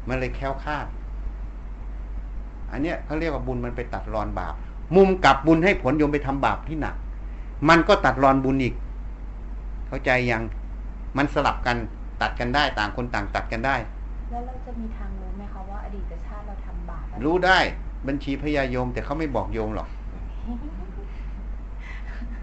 [0.08, 0.86] มันเลยแคล้วคลาด
[2.70, 4.54] อันเนี้ยเขาเรียกว่าบุญมันไปตัดรอนบาป
[4.96, 6.94] มุมกลับบุญให้ผลโยมไปทำบาปที่หนัก
[7.68, 8.74] มันก็ตัดรอนบุญอีก
[9.88, 10.42] เข้าใจยัง
[11.16, 11.76] มันสลับกัน
[12.22, 13.76] ตัดกันได้ต่างคนต่างตัดกันได้
[14.30, 17.58] แล้วเราจะมีทางรู้ไหมคะว่าอดีตชาติเราทำบาปอะไรู้ได้
[18.06, 19.88] บัญชีพยาโยมแต่เขาไม่บอกโยมหรอก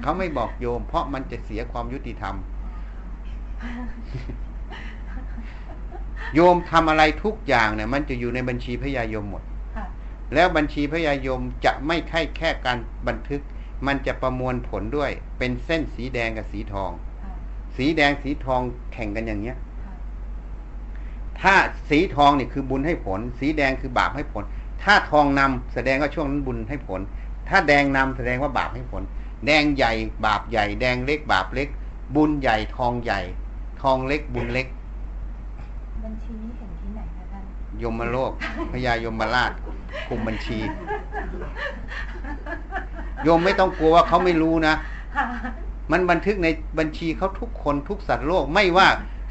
[0.01, 2.35] เขาไม่บอกโยม เพราะมันจะเสียความยุติธรรม
[6.35, 9.43] โยมทำอะไรทุกอย่างเนี่ย มันจะอยู่ในบัญชีพยายมหมด
[9.75, 9.85] ค่ะ
[10.33, 12.77] แล้วบัญชีพยายมจะไม่ใช่แค่การ
[13.07, 13.41] บันทึก
[13.87, 16.91] มันจะประมวลผลด้วย เป็นเส้นสีแดงกับสีทอง
[17.23, 17.31] ค่ะ
[17.75, 18.61] สีแดงสีทอง
[18.93, 19.93] แข่งกันอย่างเนี้ยค่ะ
[21.41, 21.53] ถ้า
[21.89, 24.43] สีทองเนี่ยคือบุญให้ผล สีแดงคือบาปให้ผล
[24.83, 27.01] ถ้าทองนำแสดงว่าช่วงนั้นบุญให้ผล
[27.49, 29.03] ถ้าแดงนำแสดงว่าบาปให้ผล
[29.45, 29.91] แดงใหญ่
[30.25, 31.69] บาปใหญ่ แดงเล็กบาปเล็ก
[32.15, 33.19] บุญใหญ่ทองใหญ่
[33.81, 34.67] ทองเล็กบุญเล็ก
[36.03, 37.43] บัญชีนี้เห็นที่ไหนคะท่าน
[37.81, 38.31] ยมโลก
[38.71, 39.51] พญายมราช
[40.07, 40.59] คุมบัญชี
[43.23, 44.73] โยมไม่ต้องกลัวว่าเขาไม่รู้นะ
[45.15, 45.25] ค่ะ
[45.91, 46.47] มันบันทึกใน
[46.79, 48.87] บัญชีเขาทุกคนทุกสัตว์โลกไม่ว่า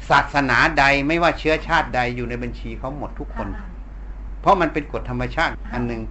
[0.09, 3.67] ศาสนาใดไม่ว่าเชื้อชาติใดอยู่ในบัญชีเขาหมดทุกคนค่ะ
[4.41, 6.01] เพราะมันเป็นกฎธรรมชาติอันหนึ่ง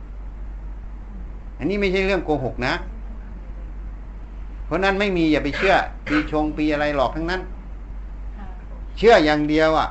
[1.59, 2.92] อันนี้ไม่ใช่เรื่องโกหกนะเพ
[4.73, 5.75] ราะนั้นไม่มีอย่าไปเชื่อ
[6.09, 7.41] ปีชงปีอะไรหลอกทั้งนั้น
[8.37, 8.47] ค่ะ
[8.99, 9.89] เชื่ออย่างเดียวอะ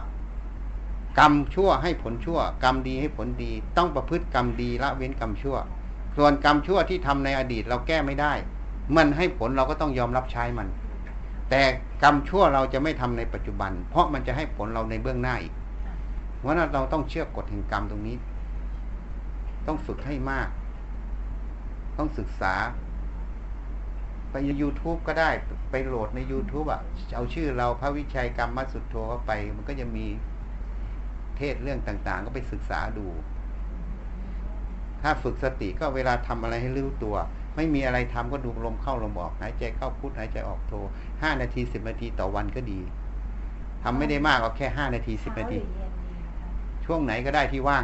[1.19, 5.57] กรรมชั่วให้ผลชั่ว กรรมดีให้ผลดี ต้องประพฤติกรรมดีละเว้นกรรมชั่ว
[6.17, 8.33] ส่วนกรรมชั่วที่ทำในอดีตเราแก้ไม่ได้
[8.95, 10.67] มันให้ผลเราก็ต้องยอมรับใช้มัน
[11.49, 11.61] แต่
[12.03, 15.53] กรรมชั่วเราจะไม่ทำในปัจจุบัน เพราะมันจะให้ผลเราในเบื้องหน้าอีก
[15.85, 15.93] ค่ะ
[16.39, 18.15] เพราะฉะนั้นเราต้องเชื่อกฎแห่งกรรมตรงนี้
[19.67, 20.47] ต้องฝึกให้มาก
[21.97, 22.53] ต้องศึกษา
[24.31, 25.29] ไป YouTube ก็ได้
[25.71, 26.81] ไปโหลดใน YouTube อะ
[27.15, 30.05] เอาชื่อเราพระวิชัยกรรมมัสุดโทเข้าไป มันก็จะมี
[31.37, 33.07] เทศเรื่องต่าง ๆ ก็ไปศึกษาดู
[35.01, 37.15] ถ้าฝึกสติก็เวลาทำอะไรให้รู้ตัว
[37.55, 40.73] ไม่มีอะไรทำก็ดูลมเข้าลมออกหายใจเข้าพุทหายใจออกโท
[41.21, 42.79] ห้านาทีสิบนาทีต่อวันก็ดี
[43.83, 47.83] ทำไม่ได้มากเอาแค่ห้านาทีสิบนาทีเช้หรือเย็นดีคะช่วงไหนก็ได้ที่ว่าง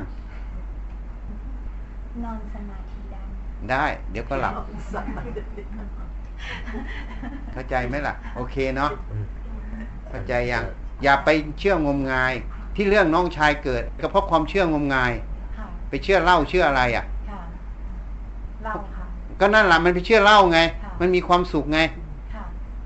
[2.24, 3.34] นอนสมาธิได้ไหม
[3.72, 4.54] ได้ เดี๋ยวก็หลับ
[7.54, 8.92] เข้าใจไหมล่ะ โอเคเนาะ
[10.10, 10.64] เข้าใจยัง
[11.04, 11.30] อย่าไป
[11.60, 12.34] เชื่องมงาย
[12.76, 15.12] ที่เรื่องน้องชายเกิด ก็เพราะความเชื่องมงาย
[15.58, 17.42] ค่ะไปเชื่อเหล่าเชื่ออะไรอะค่ะ
[18.64, 19.06] เราค่ะ
[19.40, 21.80] ก็นั่นแหละมันไปเชื่อเหล่าไงค่ะมันมีความสุขไง
[22.34, 22.44] ค่ะ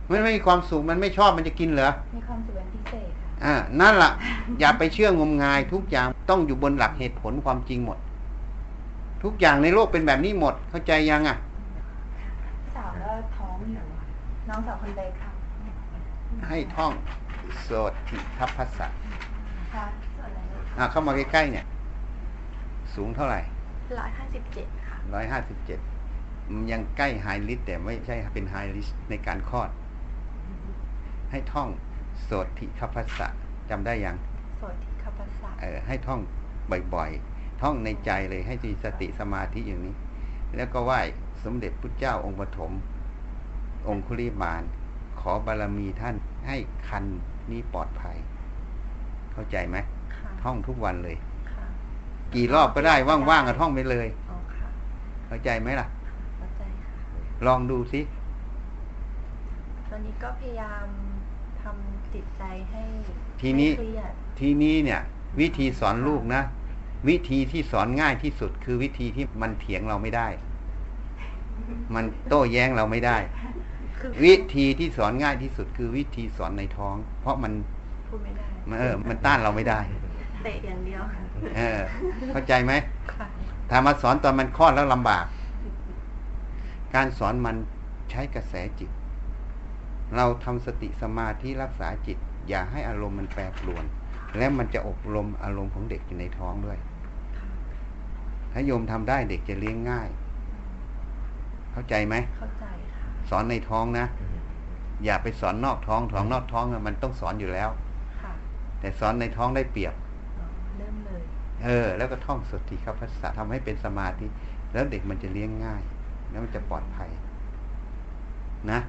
[0.09, 4.11] มันไม่มีความสุขมันไม่ชอบมันจะกินเหรอมีความสุขเป็นพิเศษค่ะอ่านั่นละ่ะ
[4.59, 7.97] อย่าไปเชื่องมงาย ทุกอย่างต้องอยู่บนหลักเหตุผลความจริงหมด
[9.23, 11.37] ทุกอย่างในโลกเป็นแบบนี้หมดเข้าใจยังอะ
[12.75, 13.85] สาวก็ท้องอยู่
[14.49, 15.31] น้องสาวคนเล็กค่ะ
[16.49, 16.93] ให้ท่อง
[17.61, 17.69] โส
[18.09, 18.87] ติทัพพสสะ
[19.73, 19.85] ค่ะ
[20.15, 20.39] ส่วนอะไร
[20.77, 21.65] อ่าเข้ามาใกล้ๆเนี่ย
[22.95, 23.39] สูงเท่าไหร่
[23.99, 25.79] ร้อยห้าสิบเจ็ดค่ะร้อยห้าสิบเจ็ด
[26.71, 29.69] ยังใกล้ high risk แต่ไม่ใช่เป็น high risk ในการคลอด
[31.31, 31.69] ให้ท่อง
[32.23, 33.27] โสตถิคัพภัสสะ
[33.69, 34.15] จำได้ยัง
[34.59, 36.19] โสตถิคัพภัสสะเออให้ท่อง
[36.93, 39.95] บ่อยๆ ท่องในใจเลยให้มีสติสมาธิอย่างนี้
[40.55, 40.99] แล้วก็ไหว้
[41.43, 42.71] สมเด็จพุทธเจ้าองค์ปฐม
[43.87, 44.63] องคุลิมาน
[45.19, 46.15] ขอบารมีท่าน
[46.47, 46.57] ให้
[46.87, 47.03] คัน
[47.51, 48.17] นี้ปลอดภัย
[49.33, 49.77] เข้าใจไหม
[50.15, 51.15] ค่ะท่องทุกวันเลย
[51.51, 51.65] ค่ะ
[52.33, 52.95] กี่รอบก็ได้
[53.29, 54.67] ว่างๆก็ท่องไปเลยอ๋อค่ะ
[55.27, 55.87] เข้าใจไหมล่ะ
[56.37, 56.93] เข้าใจค่ะ
[57.47, 58.01] ลองดูสิ
[59.89, 60.87] ตอนนี้ก็พยายาม
[61.61, 62.83] ทำจิตใจให้
[63.41, 65.01] ทีนี้ไม่เครียดทีนี้เนี่ย
[65.39, 66.41] วิธีสอนลูกนะ
[67.09, 70.27] วิธีที่สอนง่ายที่สุดคือวิธีที่มันเถียงเราไม่ได้
[71.95, 73.60] มันโต้แย้งเราไม่ได้คือ
[74.23, 77.53] วิธีที่สอนง่ายที่สุดคือวิธีสอนในท้อง เพราะมัน
[78.07, 79.79] พูดไม่ได้มันเออ มันต้านเราไม่ได้
[80.43, 81.21] เตะอย่างเดียวค่ะ
[81.57, 81.79] เออ
[82.31, 82.73] เข้าใจไหม
[83.13, 83.27] ค่ะ
[83.69, 85.25] ถ้ามาสอนตอนมันคลอดแล้วลำบาก
[86.95, 87.55] การสอนมัน
[88.09, 88.91] ใช้กระแสจิต
[90.15, 92.17] เราทำสติสมาธิรักษาจิต
[92.49, 93.85] อย่าให้อารมณ์มันแปรปรวน
[94.37, 96.77] และมันจะอบรมอารมณ์ของเด็กอยู่ในท้องด้วย
[98.51, 100.09] ถ้าโยมทำได้เด็กจะเลี้ยงง่าย
[101.71, 102.70] เข้าใจไหมเข้าใจค่ะ
[103.31, 104.05] สอนในท้องนะ
[105.05, 107.69] อย่าไปสอนนอกท้องท้องนอกท้องน่ะมันต้องสอนอยู่แล้ว
[108.21, 108.33] ค่ะ
[108.79, 109.93] แต่สอนในท้องได้เปรียบ
[110.39, 110.45] อ๋อ
[110.77, 111.21] เริ่มเลย
[111.63, 114.27] เออ แล้วก็ท่องสติครับภาษาทำให้เป็นสมาธิ
[114.73, 115.81] แล้วเด็กมันจะเลี้ยงง่าย
[116.29, 117.09] แล้วมันจะปลอดภัย
[118.71, 118.79] นะ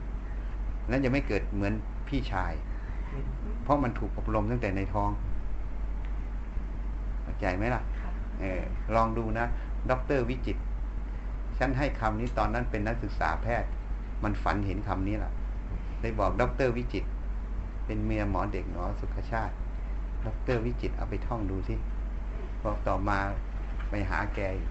[0.88, 1.74] แล้วจะไม่เกิดเหมือน
[2.08, 2.52] พี่ชาย
[3.62, 5.10] เพราะมันถูกอบรมตั้งแต่ในท้อง
[7.22, 8.62] เข้าใจไหมล่ะค่ะเออ
[8.94, 9.46] ลองดูนะ
[9.90, 10.62] ด็อกเตอร์วิจิตร
[11.58, 13.70] ฉันให้คำนี้ตอนนั้นเป็นนักศึกษาแพทย์
[14.24, 15.32] มันฝันเห็นคำนี้แหละ
[16.00, 17.08] เลยบอกด็อกเตอร์วิจิตร
[17.86, 19.54] เป็นเมียหมอเด็กหมอสุขชาติ
[20.26, 21.76] ด็อกเตอร์วิจิตรเอาไปท่องดูสิ
[22.64, 23.18] บอกต่อมา
[23.90, 24.68] ไปหาแกอีก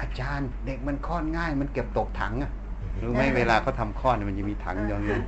[0.00, 2.52] อาจารย์เด็กมันคลอดง่าย มันเกือบตกถังอะ
[3.02, 5.18] รู้ไหมเวลาเขาทำคลอดเนี่ยมันจะมีถังอย่างนี้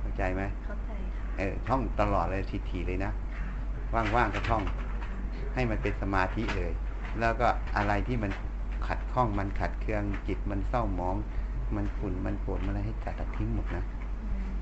[0.00, 3.12] เข้าใจไหมเข้าใจค่ะเออท่องตลอดเลยทีๆเลยนะ
[3.92, 4.62] ค่ะว่างๆก็ท่อง
[5.54, 6.72] ให้มันเป็นสมาธิเลย
[7.20, 8.30] แล้วก็อะไรที่มัน
[8.88, 11.16] ขัดข้องมันขัดเคืองจิตมันเศร้าหมอง
[11.76, 13.82] มันขุ่นมันปวดมันอะไรให้ตัดทิ้งหมดนะ
[14.22, 14.52] อืม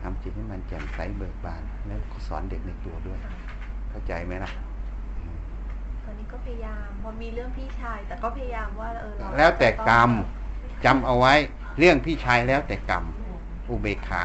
[0.00, 3.32] ทำจิตให้มันแจ่มใสเบิกบาน แล้วก็สอนเด็กในตัวด้วยค่ะ
[3.90, 4.50] เข้าใจไหมล่ะ
[6.04, 10.10] ตอนนี้ก็พยายามพอมีเรื่องพี่ชาย แต่ก็พยายามว่าเออเราแล้วแต่กรรม
[10.84, 11.34] จะต้องจำเอาไว้
[11.78, 13.04] เรื่องพี่ชายแล้วแต่กรรม
[13.68, 14.24] อุเบกขา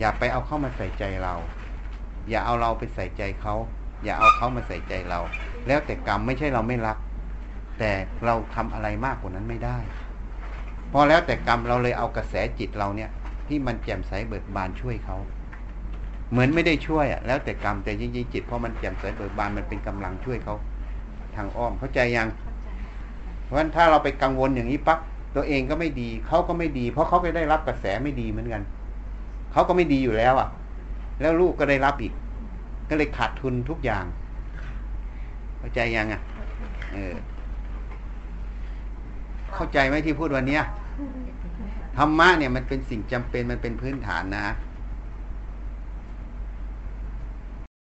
[0.00, 1.34] อย่าไปเอาเข้ามาใส่ใจเรา
[2.30, 3.54] อย่าเอาเราไปใส่ใจเขา
[4.04, 5.20] อย่าเอาเขามาใส่ใจเรา
[5.66, 6.98] แล้วแต่กรรมไม่ใช่เราไม่รัก
[7.78, 7.92] แต่
[8.24, 9.78] เราทำอะไรมากกว่านั้นไม่ได้
[10.92, 13.10] พอแล้วแต่กรรมเราเลยเอากระแสจิตเราเนี่ย
[13.48, 15.16] ที่มันแจ่มใสเบิกบานช่วยเขา
[16.30, 20.54] เหมือนไม่ได้ช่วยอะแล้วแต่กรรมแต่จริงๆจิตพอมันแจ่มใสเบิกบานมันเป็นกำลังช่วยเขา
[21.36, 22.68] ทางอ้อมเข้าใจยังเข้าใจ
[23.44, 24.98] เพราะฉะนั้นถ้าเราไปกังวลอย่างนี้ปั๊บ
[25.36, 28.62] ตัวเองก็ไม่ดีเขาก็ไม่ดี เพราะเขาก็ได้รับกระแสไม่ดีเหมือนกัน
[29.52, 30.48] เขาก็ไม่ดีอยู่แล้วอะ
[31.20, 32.12] แล้วลูกก็ได้รับอีก
[32.88, 34.04] ก็เลยขาดทุนทุกอย่าง
[35.58, 36.20] เข้าใจยังอะ
[36.92, 37.14] เออ
[39.58, 40.62] เข้าใจไหมที่พูดวันเนี้ย
[41.98, 44.46] ธรรมะเนี่ยมันเป็นสิ่งจำเป็นมันเป็นพื้นฐานนะ